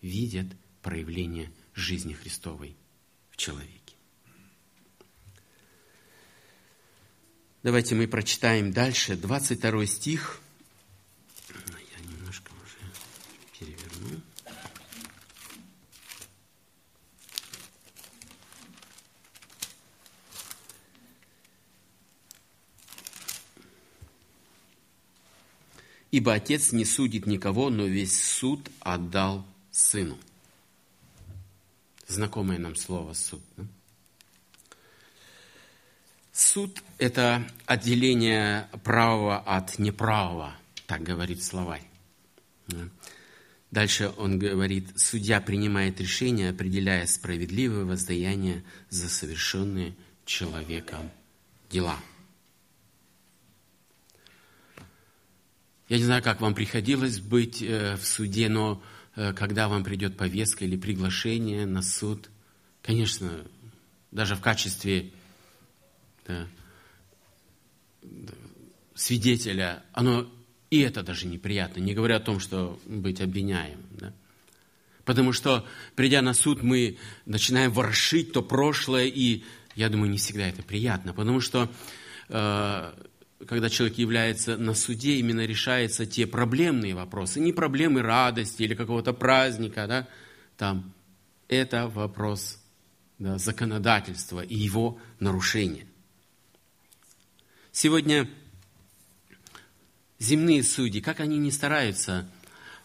видят 0.00 0.46
проявление 0.82 1.50
жизни 1.74 2.12
Христовой 2.12 2.76
в 3.30 3.36
человеке. 3.36 3.96
Давайте 7.64 7.96
мы 7.96 8.06
прочитаем 8.06 8.72
дальше. 8.72 9.16
22 9.16 9.86
стих– 9.86 10.40
Ибо 26.12 26.34
Отец 26.34 26.72
не 26.72 26.84
судит 26.84 27.26
никого, 27.26 27.70
но 27.70 27.86
весь 27.86 28.22
суд 28.22 28.70
отдал 28.80 29.46
Сыну. 29.70 30.18
Знакомое 32.06 32.58
нам 32.58 32.76
слово 32.76 33.14
«суд». 33.14 33.40
Да? 33.56 33.64
Суд– 36.32 36.82
это 36.98 37.46
отделение 37.64 38.68
правого 38.84 39.38
от 39.38 39.78
неправого, 39.78 40.54
так 40.86 41.02
говорит 41.02 41.42
словарь. 41.42 41.86
Дальше 43.70 44.12
он 44.18 44.38
говорит, 44.38 44.88
судья 44.96 45.40
принимает 45.40 45.98
решение, 45.98 46.50
определяя 46.50 47.06
справедливое 47.06 47.84
воздаяние 47.84 48.64
за 48.90 49.08
совершенные 49.08 49.94
человеком 50.26 51.10
дела. 51.70 51.98
Я 55.92 55.98
не 55.98 56.04
знаю, 56.04 56.22
как 56.22 56.40
вам 56.40 56.54
приходилось 56.54 57.20
быть 57.20 57.60
э, 57.60 57.96
в 57.96 58.06
суде, 58.06 58.48
но 58.48 58.82
э, 59.14 59.34
когда 59.34 59.68
вам 59.68 59.84
придет 59.84 60.16
повестка 60.16 60.64
или 60.64 60.78
приглашение 60.78 61.66
на 61.66 61.82
суд, 61.82 62.30
конечно, 62.80 63.30
даже 64.10 64.34
в 64.34 64.40
качестве 64.40 65.10
да, 66.26 66.46
свидетеля, 68.94 69.82
оно 69.92 70.32
и 70.70 70.80
это 70.80 71.02
даже 71.02 71.26
неприятно, 71.26 71.80
не 71.80 71.92
говоря 71.92 72.16
о 72.16 72.20
том, 72.20 72.40
что 72.40 72.80
быть 72.86 73.20
обвиняемым. 73.20 73.84
Да? 73.90 74.14
Потому 75.04 75.34
что, 75.34 75.66
придя 75.94 76.22
на 76.22 76.32
суд, 76.32 76.62
мы 76.62 76.96
начинаем 77.26 77.70
ворошить 77.70 78.32
то 78.32 78.40
прошлое, 78.40 79.08
и 79.08 79.44
я 79.74 79.90
думаю, 79.90 80.10
не 80.10 80.16
всегда 80.16 80.48
это 80.48 80.62
приятно, 80.62 81.12
потому 81.12 81.40
что 81.40 81.70
э, 82.30 82.92
когда 83.46 83.68
человек 83.68 83.98
является 83.98 84.56
на 84.56 84.74
суде, 84.74 85.16
именно 85.16 85.44
решаются 85.44 86.06
те 86.06 86.26
проблемные 86.26 86.94
вопросы, 86.94 87.40
не 87.40 87.52
проблемы 87.52 88.02
радости 88.02 88.62
или 88.62 88.74
какого-то 88.74 89.12
праздника, 89.12 89.86
да, 89.86 90.08
там, 90.56 90.92
это 91.48 91.88
вопрос 91.88 92.62
да, 93.18 93.38
законодательства 93.38 94.40
и 94.40 94.54
его 94.54 94.98
нарушения. 95.18 95.86
Сегодня 97.72 98.28
земные 100.18 100.62
судьи, 100.62 101.00
как 101.00 101.20
они 101.20 101.38
не 101.38 101.50
стараются 101.50 102.30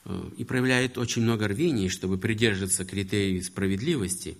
э, 0.05 0.29
и 0.37 0.43
проявляют 0.43 0.97
очень 0.97 1.21
много 1.21 1.47
рвений, 1.47 1.89
чтобы 1.89 2.17
придерживаться 2.17 2.85
критерий 2.85 3.41
справедливости, 3.41 4.37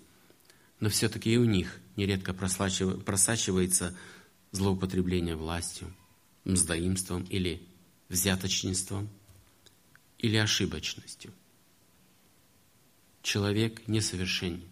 но 0.80 0.90
все-таки 0.90 1.34
и 1.34 1.38
у 1.38 1.46
них 1.46 1.80
нередко 1.96 2.34
просачивается 2.34 3.96
злоупотребление 4.52 5.36
властью– 5.36 5.94
мздоимством 6.48 7.24
или 7.24 7.62
взяточничеством 8.10 9.10
или 10.18 10.38
ошибочностью. 10.38 11.34
Человек 13.22 13.88
несовершенен. 13.88 14.64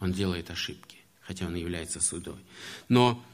Он 0.00 0.12
делает 0.12 0.50
ошибки, 0.50 0.98
хотя 1.20 1.46
он 1.46 1.54
является 1.54 2.00
судой. 2.00 2.38
Но 2.88 3.24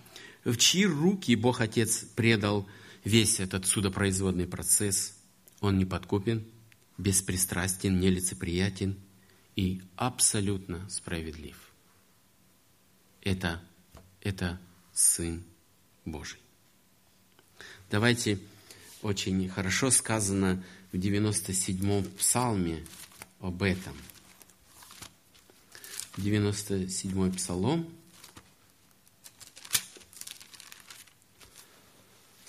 в 0.44 0.56
чьи 0.56 0.84
руки 0.84 1.34
Бог 1.34 1.60
Отец 1.60 2.04
предал 2.14 2.68
весь 3.02 3.40
этот 3.40 3.66
судопроизводный 3.66 4.46
процесс, 4.46 5.18
он 5.60 5.78
не 5.78 5.86
подкупен, 5.86 6.44
беспристрастен, 6.98 7.98
нелицеприятен 7.98 8.98
и 9.56 9.82
абсолютно 9.96 10.88
справедлив. 10.90 11.56
Это, 13.22 13.62
это 14.20 14.60
Сын 14.92 15.42
Божий. 16.04 16.43
Давайте, 17.90 18.38
очень 19.02 19.48
хорошо 19.48 19.90
сказано 19.90 20.62
в 20.92 20.96
97-м 20.96 22.04
псалме 22.18 22.84
об 23.40 23.62
этом. 23.62 23.96
97-й 26.16 27.32
псалом, 27.32 27.92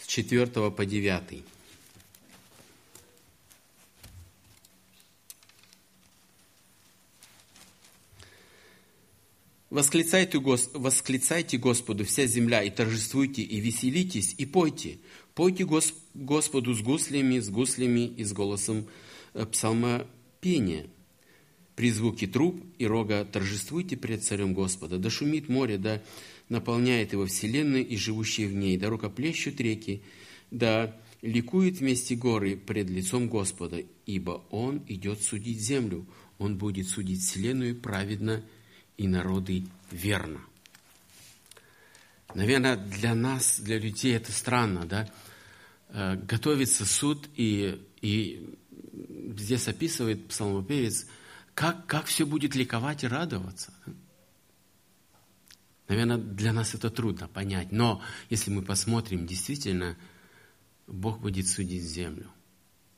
с 0.02 0.08
4 0.08 0.48
по 0.72 0.86
9. 0.86 1.44
Восклицайте, 9.76 10.40
восклицайте 10.40 11.58
Господу 11.58 12.06
вся 12.06 12.28
земля, 12.28 12.64
и 12.64 12.70
торжествуйте, 12.70 13.42
и 13.42 13.60
веселитесь, 13.60 14.34
и 14.38 14.46
пойте. 14.46 15.00
Пойте 15.36 15.66
Господу 16.14 16.74
с 16.74 16.82
гуслями, 16.82 17.40
с 17.40 17.50
гуслями 17.50 18.08
и 18.08 18.24
с 18.24 18.32
голосом 18.32 18.88
э, 19.34 19.46
пения. 20.40 20.88
При 21.76 21.92
звуке 21.92 22.26
труб 22.26 22.64
и 22.80 22.88
рога 22.88 23.26
торжествуйте 23.26 23.98
пред 23.98 24.24
царем 24.24 24.54
Господа. 24.54 24.98
Да 24.98 25.10
шумит 25.10 25.50
море, 25.50 25.78
да 25.78 26.02
наполняет 26.48 27.12
его 27.12 27.26
вселенную 27.26 27.86
и 27.86 27.98
живущие 27.98 28.48
в 28.48 28.54
ней, 28.54 28.78
да 28.78 28.90
рукоплещут 28.90 29.60
реки, 29.60 30.02
да 30.52 30.96
ликуют 31.22 31.80
вместе 31.80 32.16
горы 32.16 32.56
пред 32.56 32.90
лицом 32.90 33.28
Господа, 33.28 33.84
ибо 34.06 34.42
Он 34.52 34.84
идет 34.88 35.22
судить 35.22 35.60
землю, 35.60 36.06
Он 36.38 36.58
будет 36.58 36.88
судить 36.88 37.22
вселенную 37.22 37.76
праведно 37.76 38.42
и 38.96 39.06
народы 39.06 39.66
верно. 39.92 40.40
Наверное, 42.36 42.76
для 42.76 43.16
нас, 43.16 43.62
для 43.62 43.80
людей 43.80 44.14
это 44.14 44.34
странно, 44.34 44.86
да? 44.86 45.10
Э, 45.88 46.16
готовится 46.18 46.86
суд, 46.86 47.30
и, 47.38 47.82
и 48.02 48.60
здесь 49.38 49.70
описывает 49.70 50.28
псалмопевец, 50.28 51.08
как, 51.54 51.88
как 51.88 52.06
все 52.08 52.26
будет 52.26 52.54
ликовать 52.54 53.06
и 53.06 53.08
радоваться. 53.08 53.74
Наверное, 55.88 56.18
для 56.18 56.52
нас 56.52 56.74
это 56.74 56.90
трудно 56.90 57.30
понять, 57.30 57.72
но 57.72 58.02
если 58.30 58.52
мы 58.52 58.64
посмотрим, 58.64 59.26
действительно, 59.26 59.98
Бог 60.88 61.22
будет 61.22 61.48
судить 61.48 61.84
землю. 61.84 62.30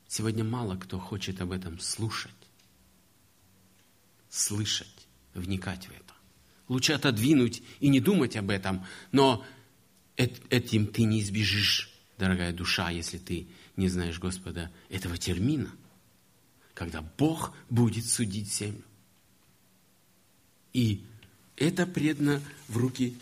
Сегодня 0.08 0.42
мало 0.42 0.76
кто 0.76 0.98
хочет 0.98 1.40
об 1.40 1.52
этом 1.52 1.78
слушать, 1.78 2.32
слышать, 4.28 5.06
вникать 5.34 5.86
в 5.86 5.92
это. 5.92 6.17
Лучше 6.68 6.92
отодвинуть 6.92 7.62
и 7.80 7.88
не 7.88 8.00
думать 8.00 8.36
об 8.36 8.50
этом, 8.50 8.84
но 9.10 9.44
этим 10.16 10.86
ты 10.86 11.04
не 11.04 11.20
избежишь 11.20 11.90
дорогая 12.18 12.52
душа, 12.52 12.90
если 12.90 13.18
ты 13.18 13.46
не 13.76 13.88
знаешь 13.88 14.18
Господа, 14.18 14.70
этого 14.88 15.16
термина, 15.16 15.70
когда 16.74 17.00
Бог 17.00 17.54
будет 17.70 18.06
судить 18.06 18.52
землю. 18.52 18.82
И 20.72 21.04
это 21.56 21.86
предано 21.86 22.42
в 22.68 22.76
руки 22.76 23.16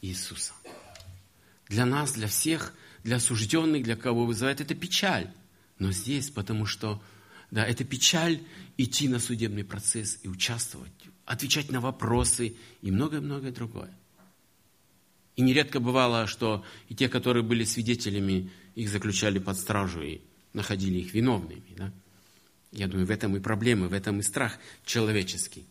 Иисуса. 0.00 0.52
Для 1.68 1.84
нас, 1.84 2.12
для 2.12 2.26
всех, 2.28 2.74
для 3.04 3.16
осужденных, 3.16 3.82
для 3.82 3.96
кого 3.96 4.26
вызывает 4.26 4.60
это 4.60 4.74
печаль. 4.74 5.30
Но 5.78 5.92
здесь, 5.92 6.30
потому 6.30 6.66
что, 6.66 7.02
да, 7.50 7.64
это 7.64 7.84
печаль 7.84 8.42
идти 8.76 9.08
на 9.08 9.18
судебный 9.18 9.64
процесс 9.64 10.18
и 10.22 10.28
участвовать, 10.28 10.92
отвечать 11.30 11.70
на 11.70 11.80
вопросы 11.80 12.56
и 12.82 12.90
многое-многое 12.90 13.52
другое. 13.52 13.96
И 15.36 15.42
нередко 15.42 15.78
бывало, 15.78 16.26
что 16.26 16.64
и 16.88 16.94
те, 16.96 17.08
которые 17.08 17.44
были 17.44 17.62
свидетелями, 17.62 18.50
их 18.74 18.88
заключали 18.88 19.38
под 19.38 19.56
стражу 19.56 20.02
и 20.02 20.22
находили 20.54 20.98
их 20.98 21.14
виновными. 21.14 21.62
Да? 21.76 21.92
Я 22.72 22.88
думаю, 22.88 23.06
в 23.06 23.12
этом 23.12 23.36
и 23.36 23.40
проблема, 23.40 23.86
в 23.86 23.92
этом 23.92 24.18
и 24.18 24.22
страх 24.22 24.58
человеческий. 24.84 25.64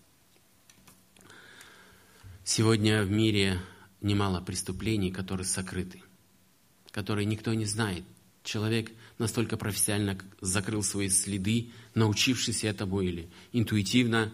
Сегодня 2.46 3.04
в 3.04 3.12
мире 3.12 3.60
немало 4.00 4.40
преступлений, 4.40 5.12
которые 5.12 5.46
сокрыты, 5.46 6.02
которые 6.92 7.26
никто 7.26 7.54
не 7.54 7.66
знает. 7.66 8.06
Человек 8.46 8.94
настолько 9.18 9.58
профессионально 9.58 10.18
закрыл 10.40 10.84
свои 10.84 11.10
следы, 11.10 11.72
научившись 11.96 12.64
этому 12.64 13.02
или 13.02 13.30
интуитивно, 13.52 14.34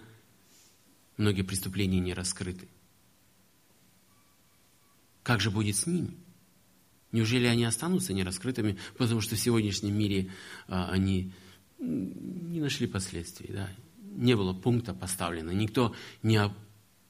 многие 1.17 1.43
преступления 1.43 1.99
не 1.99 2.13
раскрыты. 2.13 2.67
Как 5.23 5.41
же 5.41 5.49
будет 5.49 5.75
с 5.75 5.87
ними? 5.87 6.11
Неужели 7.11 7.47
они 7.47 7.63
останутся 7.63 8.13
нераскрытыми, 8.13 8.77
потому 8.97 9.21
что 9.21 9.35
в 9.35 9.39
сегодняшнем 9.39 9.97
мире 9.97 10.31
а, 10.67 10.89
они 10.89 11.31
не 11.79 12.59
нашли 12.59 12.87
последствий, 12.87 13.51
да? 13.51 13.69
не 14.01 14.35
было 14.35 14.53
пункта 14.53 14.93
поставлено, 14.93 15.51
никто 15.51 15.95
не, 16.23 16.41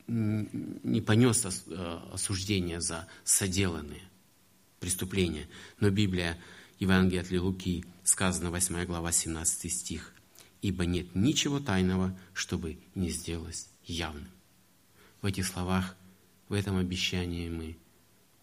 не 0.08 1.01
понес 1.01 1.45
а, 1.45 2.10
осуждение 2.14 2.82
за 2.82 3.08
соделанные 3.24 4.03
преступления. 4.80 5.47
Но 5.80 5.89
Библия, 5.89 6.38
Евангелие 6.80 7.22
от 7.22 7.32
Луки, 7.32 7.84
сказано 8.03 8.51
8 8.51 8.86
глава, 8.86 9.12
17 9.12 9.72
стих, 9.72 10.14
«Ибо 10.62 10.86
нет 10.86 11.16
ничего 11.16 11.60
тайного, 11.60 12.18
чтобы 12.34 12.80
не 12.95 13.10
сделалось 13.10 13.68
явным». 13.86 14.30
В 15.22 15.26
этих 15.26 15.46
словах, 15.46 15.96
в 16.50 16.54
этом 16.54 16.78
обещании 16.78 17.50
мы 17.50 17.78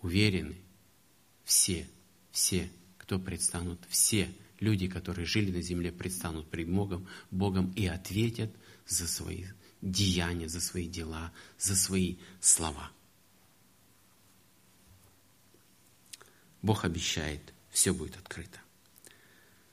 уверены, 0.00 0.56
все, 1.44 1.88
все, 2.30 2.70
кто 2.98 3.18
предстанут, 3.18 3.80
все 3.88 4.32
люди, 4.60 4.88
которые 4.88 5.26
жили 5.26 5.50
на 5.50 5.62
земле, 5.62 5.92
предстанут 5.92 6.48
пред 6.48 6.68
Богом, 6.70 7.06
Богом 7.30 7.72
и 7.72 7.86
ответят 7.86 8.50
за 8.86 9.06
свои 9.06 9.44
деяния, 9.80 10.48
за 10.48 10.60
свои 10.60 10.88
дела, 10.88 11.32
за 11.58 11.76
свои 11.76 12.16
слова. 12.40 12.90
Бог 16.62 16.84
обещает, 16.84 17.52
все 17.70 17.92
будет 17.92 18.16
открыто. 18.16 18.60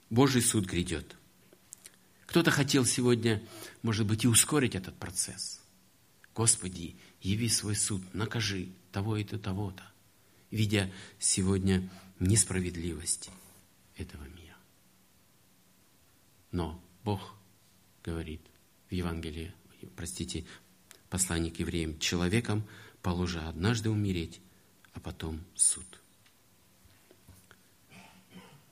Божий 0.10 0.42
суд 0.42 0.66
грядет. 0.66 1.16
Кто-то 2.26 2.50
хотел 2.50 2.84
сегодня, 2.86 3.44
может 3.84 4.08
быть, 4.08 4.24
и 4.24 4.28
ускорить 4.28 4.76
этот 4.76 4.98
процесс. 4.98 5.59
Господи, 6.40 6.96
яви 7.22 7.50
свой 7.50 7.76
суд, 7.76 8.02
накажи 8.14 8.70
того 8.94 9.18
и 9.18 9.26
то, 9.26 9.38
того-то, 9.38 9.84
видя 10.52 10.90
сегодня 11.20 11.90
несправедливость 12.22 13.30
этого 13.98 14.24
мира. 14.24 14.56
Но 16.54 16.82
Бог 17.04 17.36
говорит 18.06 18.40
в 18.90 18.94
Евангелии, 18.94 19.54
простите, 19.98 20.46
посланник 21.10 21.60
евреям, 21.60 22.00
человеком 22.00 22.64
положа 23.02 23.50
однажды 23.50 23.90
умереть, 23.90 24.40
а 24.94 25.02
потом 25.02 25.44
суд. 25.56 25.88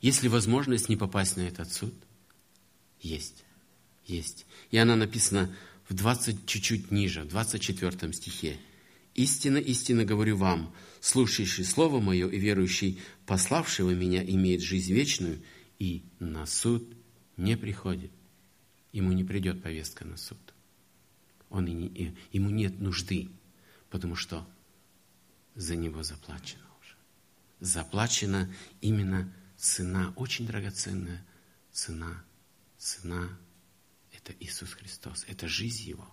Есть 0.00 0.22
ли 0.22 0.30
возможность 0.30 0.88
не 0.88 0.96
попасть 0.96 1.36
на 1.36 1.42
этот 1.42 1.70
суд? 1.70 1.92
Есть. 3.02 3.44
Есть. 4.06 4.46
И 4.70 4.78
она 4.78 4.96
написана 4.96 5.54
в 5.88 5.94
20, 5.94 6.46
чуть-чуть 6.46 6.90
ниже, 6.90 7.22
в 7.22 7.28
24 7.28 8.12
стихе. 8.12 8.58
«Истинно, 9.14 9.58
истинно 9.58 10.04
говорю 10.04 10.36
вам, 10.36 10.72
слушающий 11.00 11.64
Слово 11.64 12.00
Мое 12.00 12.28
и 12.28 12.38
верующий, 12.38 13.00
пославшего 13.26 13.90
Меня, 13.90 14.22
имеет 14.22 14.60
жизнь 14.60 14.92
вечную, 14.92 15.40
и 15.78 16.02
на 16.20 16.46
суд 16.46 16.84
не 17.36 17.56
приходит». 17.56 18.12
Ему 18.92 19.12
не 19.12 19.24
придет 19.24 19.62
повестка 19.62 20.04
на 20.04 20.16
суд. 20.16 20.38
Он 21.50 21.66
и 21.66 21.72
не, 21.72 22.16
ему 22.32 22.50
нет 22.50 22.80
нужды, 22.80 23.28
потому 23.90 24.16
что 24.16 24.46
за 25.54 25.76
него 25.76 26.02
заплачено 26.02 26.64
уже. 26.80 26.94
Заплачена 27.60 28.52
именно 28.80 29.32
цена, 29.56 30.12
очень 30.16 30.46
драгоценная 30.46 31.24
цена. 31.72 32.24
Цена– 32.78 33.28
это 34.28 34.44
Иисус 34.44 34.74
Христос, 34.74 35.24
это 35.26 35.48
жизнь 35.48 35.88
Его. 35.88 36.06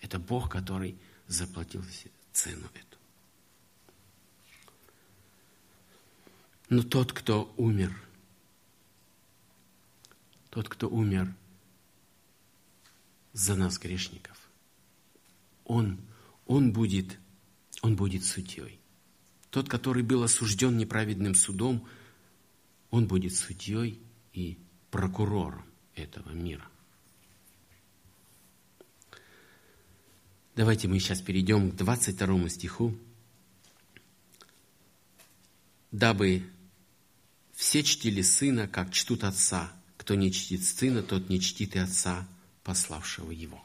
Это 0.00 0.18
Бог, 0.18 0.50
который 0.50 0.98
заплатил 1.26 1.84
цену 2.32 2.68
эту. 2.74 2.98
Но 6.68 6.82
тот, 6.82 7.12
кто 7.12 7.52
умер, 7.56 7.96
тот, 10.50 10.68
кто 10.68 10.88
умер 10.88 11.34
за 13.32 13.56
нас, 13.56 13.78
грешников, 13.78 14.38
он, 15.64 15.98
он, 16.46 16.72
будет, 16.72 17.18
он 17.82 17.96
будет 17.96 18.24
судьей. 18.24 18.78
Тот, 19.50 19.68
который 19.68 20.02
был 20.02 20.22
осужден 20.22 20.76
неправедным 20.76 21.34
судом, 21.34 21.88
он 22.90 23.06
будет 23.06 23.34
судьей 23.34 24.00
и 24.32 24.58
прокурором 24.90 25.64
этого 25.94 26.30
мира. 26.30 26.68
Давайте 30.56 30.86
мы 30.86 31.00
сейчас 31.00 31.20
перейдем 31.20 31.70
к 31.70 31.76
22 31.76 32.48
стиху. 32.48 32.96
«Дабы 35.90 36.44
все 37.52 37.82
чтили 37.82 38.22
Сына, 38.22 38.68
как 38.68 38.92
чтут 38.92 39.24
Отца. 39.24 39.72
Кто 39.96 40.14
не 40.14 40.32
чтит 40.32 40.64
Сына, 40.64 41.02
тот 41.02 41.28
не 41.28 41.40
чтит 41.40 41.74
и 41.74 41.78
Отца, 41.78 42.28
пославшего 42.62 43.30
Его». 43.30 43.64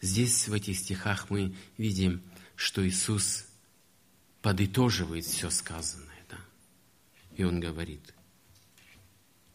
Здесь, 0.00 0.48
в 0.48 0.52
этих 0.52 0.76
стихах, 0.76 1.30
мы 1.30 1.54
видим, 1.78 2.20
что 2.56 2.86
Иисус 2.86 3.46
подытоживает 4.42 5.24
все 5.24 5.48
сказанное. 5.50 6.22
Да? 6.28 6.38
И 7.36 7.44
Он 7.44 7.58
говорит 7.58 8.12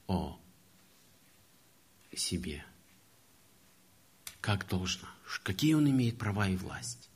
о 0.10 0.40
себе. 2.16 2.66
Как 4.42 4.68
должно, 4.68 5.08
какие 5.44 5.76
Он 5.76 5.88
имеет 5.90 6.18
права 6.18 6.50
и 6.50 6.56
власть. 6.56 7.10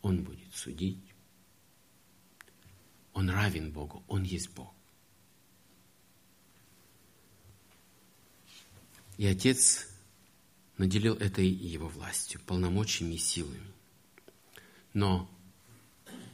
Он 0.00 0.22
будет 0.22 0.54
судить. 0.54 0.98
Он 3.12 3.28
равен 3.28 3.70
Богу, 3.70 4.02
Он 4.08 4.22
есть 4.22 4.50
Бог. 4.50 4.72
И 9.18 9.26
Отец 9.26 9.86
наделил 10.78 11.14
этой 11.14 11.48
его 11.48 11.88
властью, 11.88 12.40
полномочиями 12.46 13.14
и 13.14 13.18
силами. 13.18 13.72
Но 14.94 15.30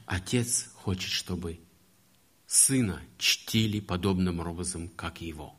Отец 0.06 0.70
хочет, 0.74 1.10
чтобы 1.10 1.60
Сына 2.46 3.02
чтили 3.18 3.80
подобным 3.80 4.40
образом, 4.40 4.88
как 4.88 5.20
Его. 5.20 5.58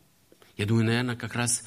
Я 0.58 0.66
думаю, 0.66 0.86
наверное, 0.86 1.16
как 1.16 1.36
раз 1.36 1.64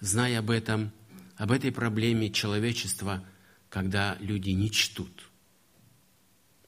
зная 0.00 0.38
об 0.40 0.50
этом, 0.50 0.92
об 1.36 1.50
этой 1.50 1.72
проблеме 1.72 2.30
человечества, 2.30 3.24
когда 3.70 4.16
люди 4.20 4.50
не 4.50 4.70
чтут 4.70 5.30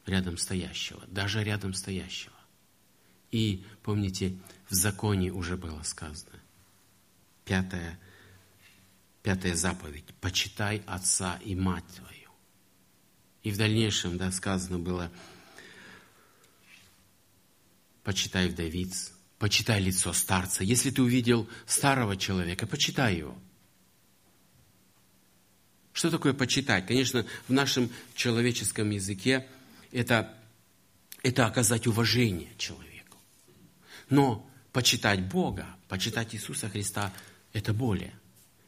рядом 0.07 0.39
стоящего, 0.39 1.03
даже 1.07 1.45
рядом 1.45 1.75
стоящего. 1.75 2.35
И, 3.31 3.65
помните, 3.83 4.39
в 4.69 4.75
законе 4.75 5.31
уже 5.31 5.57
было 5.57 5.83
сказано, 5.83 6.41
пятая 7.45 7.99
пятая 9.23 9.55
заповедь, 9.55 10.15
почитай 10.21 10.83
отца 10.87 11.39
и 11.45 11.55
мать 11.55 11.85
твою. 11.97 12.31
И 13.43 13.51
в 13.51 13.57
дальнейшем, 13.57 14.17
да, 14.19 14.31
сказано 14.33 14.79
было, 14.79 15.11
почитай 18.03 18.49
вдовиц, 18.49 19.13
почитай 19.41 19.81
лицо 19.81 20.13
старца. 20.13 20.63
Если 20.63 20.91
ты 20.91 21.03
увидел 21.03 21.49
старого 21.67 22.17
человека, 22.17 22.67
почитай 22.67 23.17
его. 23.17 23.37
Что 25.95 26.11
такое 26.11 26.35
почитать? 26.35 26.87
Конечно, 26.87 27.27
в 27.49 27.53
нашем 27.53 27.91
человеческом 28.15 28.91
языке 28.91 29.49
это, 29.93 30.33
это 31.23 31.47
оказать 31.47 31.87
уважение 31.87 32.51
человеку. 32.59 33.17
Но 34.11 34.49
почитать 34.73 35.23
Бога, 35.23 35.67
почитать 35.89 36.35
Иисуса 36.35 36.69
Христа– 36.69 37.13
это 37.55 37.73
более. 37.73 38.13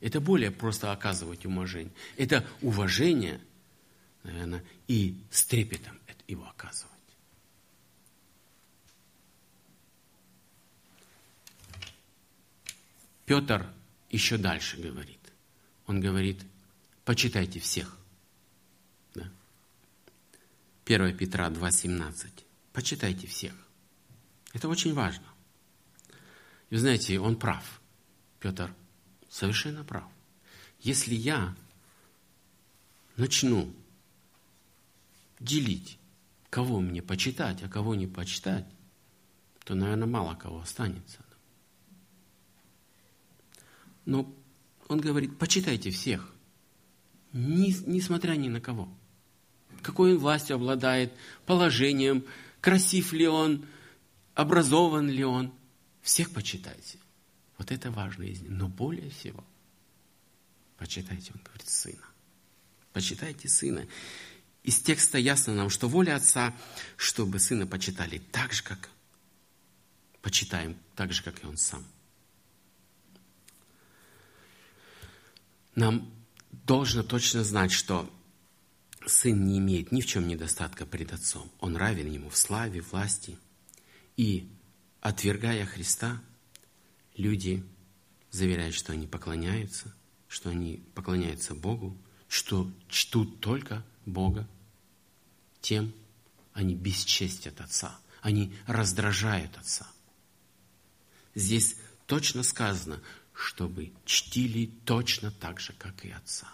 Это 0.01 0.21
более 0.23 0.51
просто 0.51 0.91
оказывать 0.91 1.45
уважение. 1.45 1.93
Это 2.17 2.47
уважение, 2.63 3.41
наверное, 4.25 4.65
и 4.89 5.23
с 5.31 5.45
трепетом 5.45 5.99
его 6.27 6.49
оказывать. 6.49 6.92
Петр 13.25 13.73
еще 14.11 14.37
дальше 14.37 14.77
говорит. 14.77 15.21
Он 15.87 16.01
говорит, 16.01 16.43
почитайте 17.05 17.61
всех. 17.61 17.97
Да? 19.15 19.31
1 20.85 21.17
Петра 21.17 21.49
2,17. 21.49 22.45
Почитайте 22.73 23.27
всех. 23.27 23.55
Это 24.53 24.69
очень 24.69 24.95
важно. 24.95 25.27
И 26.71 26.77
знаете, 26.77 27.19
он 27.21 27.39
прав. 27.39 27.81
Петр 28.41 28.75
совершенно 29.29 29.85
прав. 29.85 30.11
Если 30.81 31.15
я 31.15 31.55
начну 33.17 33.73
делить, 35.39 35.99
кого 36.51 36.81
мне 36.81 37.03
почитать, 37.03 37.63
а 37.63 37.69
кого 37.69 37.95
не 37.95 38.07
почитать, 38.07 38.67
то, 39.65 39.75
наверное, 39.75 40.07
мало 40.07 40.35
кого 40.35 40.61
останется. 40.61 41.22
Но 44.05 44.35
он 44.89 45.01
говорит, 45.01 45.39
почитайте 45.39 45.91
всех, 45.91 46.33
несмотря 47.33 48.33
ни 48.33 48.49
на 48.49 48.61
кого. 48.61 48.89
Какой 49.83 50.13
он 50.13 50.19
властью 50.19 50.57
обладает, 50.57 51.13
положением, 51.47 52.25
красив 52.61 53.13
ли 53.13 53.27
он, 53.27 53.67
образован 54.35 55.09
ли 55.09 55.25
он. 55.25 55.53
Всех 56.03 56.33
почитайте. 56.33 56.99
Вот 57.59 57.71
это 57.71 57.91
важно 57.91 58.25
из 58.25 58.41
них. 58.41 58.51
Но 58.51 58.69
более 58.69 59.11
всего, 59.11 59.45
почитайте, 60.77 61.33
он 61.35 61.41
говорит, 61.43 61.69
сына. 61.69 62.05
Почитайте 62.93 63.49
сына. 63.49 63.87
Из 64.63 64.81
текста 64.81 65.19
ясно 65.19 65.55
нам, 65.55 65.71
что 65.71 65.89
воля 65.89 66.17
отца, 66.17 66.55
чтобы 66.97 67.39
сына 67.39 67.67
почитали 67.67 68.19
так 68.19 68.53
же, 68.53 68.63
как 68.63 68.91
почитаем, 70.21 70.77
так 70.95 71.13
же, 71.13 71.23
как 71.23 71.43
и 71.43 71.47
он 71.47 71.57
сам. 71.57 71.85
Нам 75.75 76.13
должно 76.51 77.03
точно 77.03 77.45
знать, 77.45 77.73
что 77.73 78.13
сын 79.07 79.45
не 79.45 79.59
имеет 79.59 79.93
ни 79.93 80.01
в 80.01 80.07
чем 80.07 80.29
недостатка 80.29 80.87
пред 80.87 81.13
отцом. 81.13 81.51
Он 81.61 81.77
равен 81.77 82.11
ему 82.11 82.29
в 82.31 82.37
славе, 82.37 82.81
власти. 82.81 83.39
И, 84.17 84.49
отвергая 85.01 85.67
Христа, 85.67 86.23
люди 87.17 87.65
заверяют, 88.31 88.75
что 88.75 88.93
они 88.93 89.07
поклоняются, 89.07 89.95
что 90.29 90.51
они 90.51 90.83
поклоняются 90.95 91.55
Богу, 91.55 91.97
что 92.29 92.71
чтут 92.89 93.41
только 93.41 93.85
Бога, 94.07 94.49
тем 95.61 95.93
они 96.53 96.75
бесчестят 96.75 97.61
Отца, 97.61 97.99
они 98.21 98.55
раздражают 98.67 99.57
Отца. 99.59 99.87
Здесь 101.35 101.77
точно 102.07 102.43
сказано, 102.43 103.01
чтобы 103.35 103.93
чтили 104.05 104.71
точно 104.85 105.31
так 105.31 105.61
же, 105.61 105.73
как 105.75 106.05
и 106.05 106.11
Отца. 106.11 106.49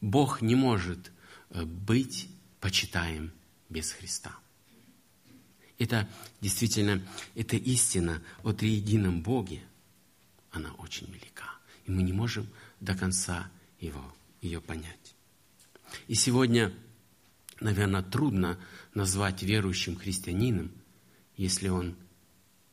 Бог 0.00 0.42
не 0.42 0.54
может 0.54 1.10
э, 1.50 1.64
быть 1.64 2.28
почитаем 2.60 3.32
без 3.68 3.90
Христа. 3.92 4.36
Это 5.78 6.08
действительно, 6.40 7.02
это 7.34 7.56
истина 7.56 8.22
о 8.42 8.52
триедином 8.52 9.22
Боге. 9.22 9.62
Она 10.50 10.72
очень 10.74 11.06
велика. 11.12 11.56
И 11.84 11.90
мы 11.90 12.02
не 12.02 12.12
можем 12.12 12.48
до 12.80 12.96
конца 12.96 13.50
его, 13.78 14.14
ее 14.40 14.60
понять. 14.60 15.14
И 16.08 16.14
сегодня, 16.14 16.72
наверное, 17.60 18.02
трудно 18.02 18.58
назвать 18.96 19.42
верующим 19.42 19.96
христианином, 19.96 20.72
если 21.36 21.68
он 21.68 21.96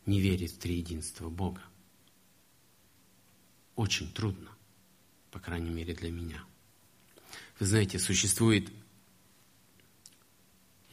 не 0.05 0.19
верит 0.19 0.51
в 0.51 0.57
триединство 0.57 1.29
Бога. 1.29 1.61
Очень 3.75 4.11
трудно, 4.11 4.49
по 5.29 5.39
крайней 5.39 5.69
мере 5.69 5.93
для 5.93 6.11
меня. 6.11 6.43
Вы 7.59 7.67
знаете, 7.67 7.99
существует 7.99 8.71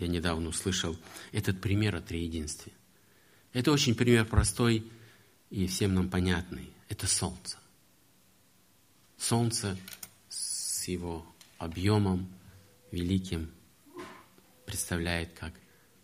я 0.01 0.07
недавно 0.07 0.49
услышал 0.49 0.97
этот 1.31 1.61
пример 1.61 1.95
о 1.95 2.01
триединстве. 2.01 2.73
Это 3.53 3.71
очень 3.71 3.95
пример 3.95 4.25
простой 4.25 4.91
и 5.51 5.67
всем 5.67 5.95
нам 5.95 6.09
понятный. 6.09 6.71
Это 6.89 7.07
солнце. 7.07 7.59
Солнце 9.19 9.77
с 10.31 10.89
его 10.89 11.27
объемом 11.59 12.33
великим 12.91 13.51
представляет 14.71 15.37
как, 15.37 15.53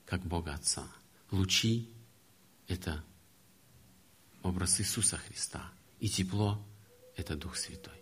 как 0.07 0.23
Бога 0.23 0.53
Отца. 0.53 0.89
Лучи– 1.31 1.89
это 2.67 3.05
образ 4.43 4.81
Иисуса 4.81 5.19
Христа. 5.19 5.71
И 6.01 6.09
тепло– 6.09 6.61
это 7.17 7.37
Дух 7.37 7.55
Святой. 7.55 7.95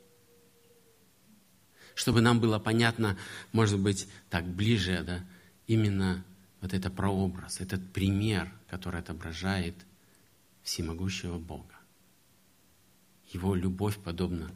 Чтобы 1.94 2.22
нам 2.22 2.40
было 2.40 2.58
понятно, 2.58 3.18
может 3.52 3.78
быть, 3.78 4.08
так 4.30 4.46
ближе, 4.46 5.04
да, 5.06 5.22
именно 5.66 6.24
вот 6.62 6.72
это 6.72 6.88
прообраз, 6.88 7.60
этот 7.60 7.92
пример, 7.92 8.50
который 8.70 9.00
отображает 9.00 9.74
всемогущего 10.62 11.38
Бога. 11.38 11.76
Его 13.34 13.54
любовь 13.54 13.98
подобна 13.98 14.50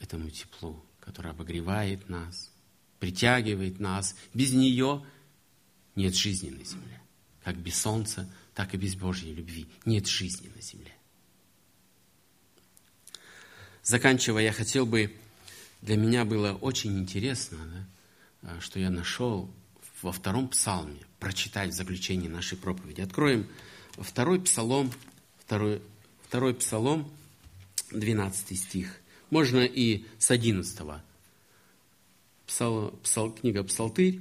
этому 0.00 0.28
теплу, 0.28 0.84
которое 1.00 1.30
обогревает 1.30 2.10
нас, 2.10 2.52
притягивает 2.98 3.80
нас. 3.80 4.14
Без 4.34 4.52
нее 4.52 5.02
нет 5.94 6.14
жизни 6.14 6.50
на 6.50 6.64
земле. 6.64 7.00
Как 7.42 7.56
без 7.56 7.80
солнца, 7.80 8.28
так 8.54 8.74
и 8.74 8.76
без 8.76 8.94
Божьей 8.94 9.32
любви 9.32 9.66
нет 9.84 10.06
жизни 10.06 10.50
на 10.54 10.60
земле. 10.60 10.94
Заканчивая, 13.82 14.44
я 14.44 14.52
хотел 14.52 14.86
бы, 14.86 15.16
для 15.80 15.96
меня 15.96 16.24
было 16.24 16.52
очень 16.52 16.98
интересно, 16.98 17.88
да, 18.42 18.60
что 18.60 18.78
я 18.78 18.90
нашел 18.90 19.50
во 20.02 20.12
втором 20.12 20.48
псалме 20.48 21.00
прочитать 21.18 21.70
в 21.70 21.76
заключении 21.76 22.28
нашей 22.28 22.58
проповеди. 22.58 23.00
Откроем 23.00 23.46
второй 23.96 24.40
псалом, 24.40 24.92
второй, 25.38 25.82
второй 26.22 26.54
псалом, 26.54 27.10
12 27.90 28.58
стих. 28.58 29.00
Можно 29.30 29.60
и 29.60 30.04
с 30.18 30.30
11. 30.30 30.80
Псал, 32.46 32.90
псал, 33.02 33.32
книга 33.32 33.62
Псалтырь, 33.62 34.20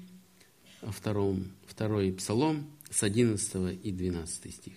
втором, 0.81 1.51
второй 1.79 2.11
псалом, 2.11 2.69
с 2.89 3.03
11 3.03 3.79
и 3.85 3.91
12 3.93 4.53
стих. 4.53 4.73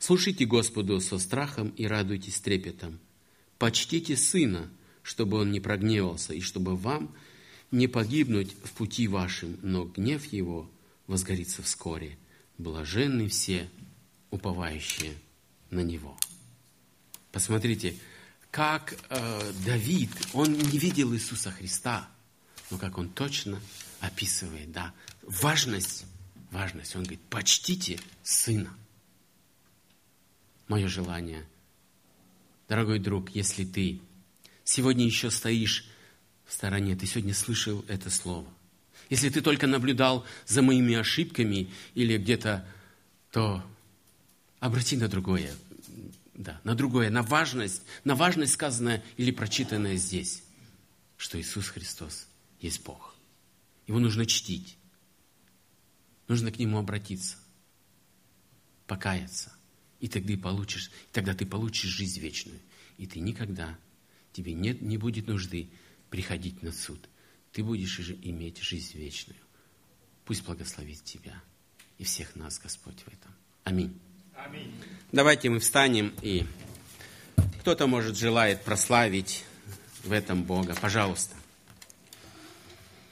«Слушайте 0.00 0.46
Господу 0.46 1.00
со 1.00 1.16
страхом 1.20 1.68
и 1.76 1.86
радуйтесь 1.86 2.40
трепетом. 2.40 2.98
Почтите 3.56 4.16
Сына, 4.16 4.68
чтобы 5.04 5.38
Он 5.38 5.52
не 5.52 5.60
прогневался, 5.60 6.34
и 6.34 6.40
чтобы 6.40 6.74
вам– 6.74 7.14
не 7.70 7.86
погибнуть 7.86 8.56
в 8.64 8.72
пути 8.72 9.06
вашим, 9.06 9.58
но 9.62 9.84
гнев 9.84 10.24
его 10.32 10.68
возгорится 11.06 11.62
вскоре. 11.62 12.18
Блаженны 12.56 13.28
все, 13.28 13.68
уповающие 14.30 15.14
на 15.70 15.84
него. 15.84 16.18
Посмотрите, 17.30 17.94
как 18.50 18.98
э, 19.08 19.52
Давид, 19.64 20.10
он 20.32 20.52
не 20.52 20.78
видел 20.78 21.14
Иисуса 21.14 21.52
Христа, 21.52 22.08
но 22.72 22.78
как 22.78 22.98
он 22.98 23.08
точно 23.08 23.60
описывает, 24.00 24.72
да, 24.72 24.92
важность, 25.28 26.06
важность. 26.50 26.96
Он 26.96 27.02
говорит, 27.02 27.20
почтите 27.28 28.00
сына. 28.22 28.74
Мое 30.66 30.88
желание, 30.88 31.46
дорогой 32.68 32.98
друг, 32.98 33.30
если 33.30 33.64
ты 33.64 34.00
сегодня 34.64 35.04
еще 35.04 35.30
стоишь 35.30 35.86
в 36.44 36.52
стороне, 36.52 36.94
ты 36.96 37.06
сегодня 37.06 37.34
слышал 37.34 37.84
это 37.88 38.10
слово. 38.10 38.46
Если 39.08 39.30
ты 39.30 39.40
только 39.40 39.66
наблюдал 39.66 40.26
за 40.46 40.60
моими 40.60 40.94
ошибками 40.94 41.70
или 41.94 42.18
где-то, 42.18 42.66
то 43.30 43.64
обрати 44.60 44.98
на 44.98 45.08
другое, 45.08 45.54
да, 46.34 46.60
на 46.64 46.74
другое, 46.74 47.08
на 47.08 47.22
важность, 47.22 47.82
на 48.04 48.14
важность 48.14 48.52
сказанное 48.52 49.02
или 49.16 49.30
прочитанное 49.30 49.96
здесь, 49.96 50.42
что 51.16 51.40
Иисус 51.40 51.68
Христос 51.68 52.26
есть 52.60 52.82
Бог. 52.84 53.14
Его 53.86 53.98
нужно 53.98 54.26
чтить. 54.26 54.77
Нужно 56.28 56.52
к 56.52 56.58
Нему 56.58 56.78
обратиться, 56.78 57.36
покаяться. 58.86 59.52
И 59.98 60.08
тогда, 60.08 60.36
получишь, 60.36 60.90
тогда 61.10 61.34
ты 61.34 61.46
получишь 61.46 61.90
жизнь 61.90 62.20
вечную. 62.20 62.60
И 62.98 63.06
ты 63.06 63.18
никогда, 63.18 63.76
тебе 64.32 64.52
нет, 64.52 64.82
не 64.82 64.98
будет 64.98 65.26
нужды 65.26 65.70
приходить 66.10 66.62
на 66.62 66.70
суд. 66.70 67.08
Ты 67.52 67.64
будешь 67.64 67.98
иметь 68.22 68.58
жизнь 68.58 68.96
вечную. 68.96 69.40
Пусть 70.24 70.44
благословит 70.44 71.02
тебя 71.02 71.42
и 71.96 72.04
всех 72.04 72.36
нас 72.36 72.58
Господь 72.58 73.00
в 73.00 73.08
этом. 73.08 73.34
Аминь. 73.64 73.98
Аминь. 74.36 74.72
Давайте 75.10 75.48
мы 75.48 75.58
встанем 75.58 76.14
и 76.22 76.46
кто-то, 77.60 77.86
может, 77.86 78.16
желает 78.16 78.62
прославить 78.62 79.44
в 80.04 80.12
этом 80.12 80.44
Бога. 80.44 80.76
Пожалуйста. 80.80 81.37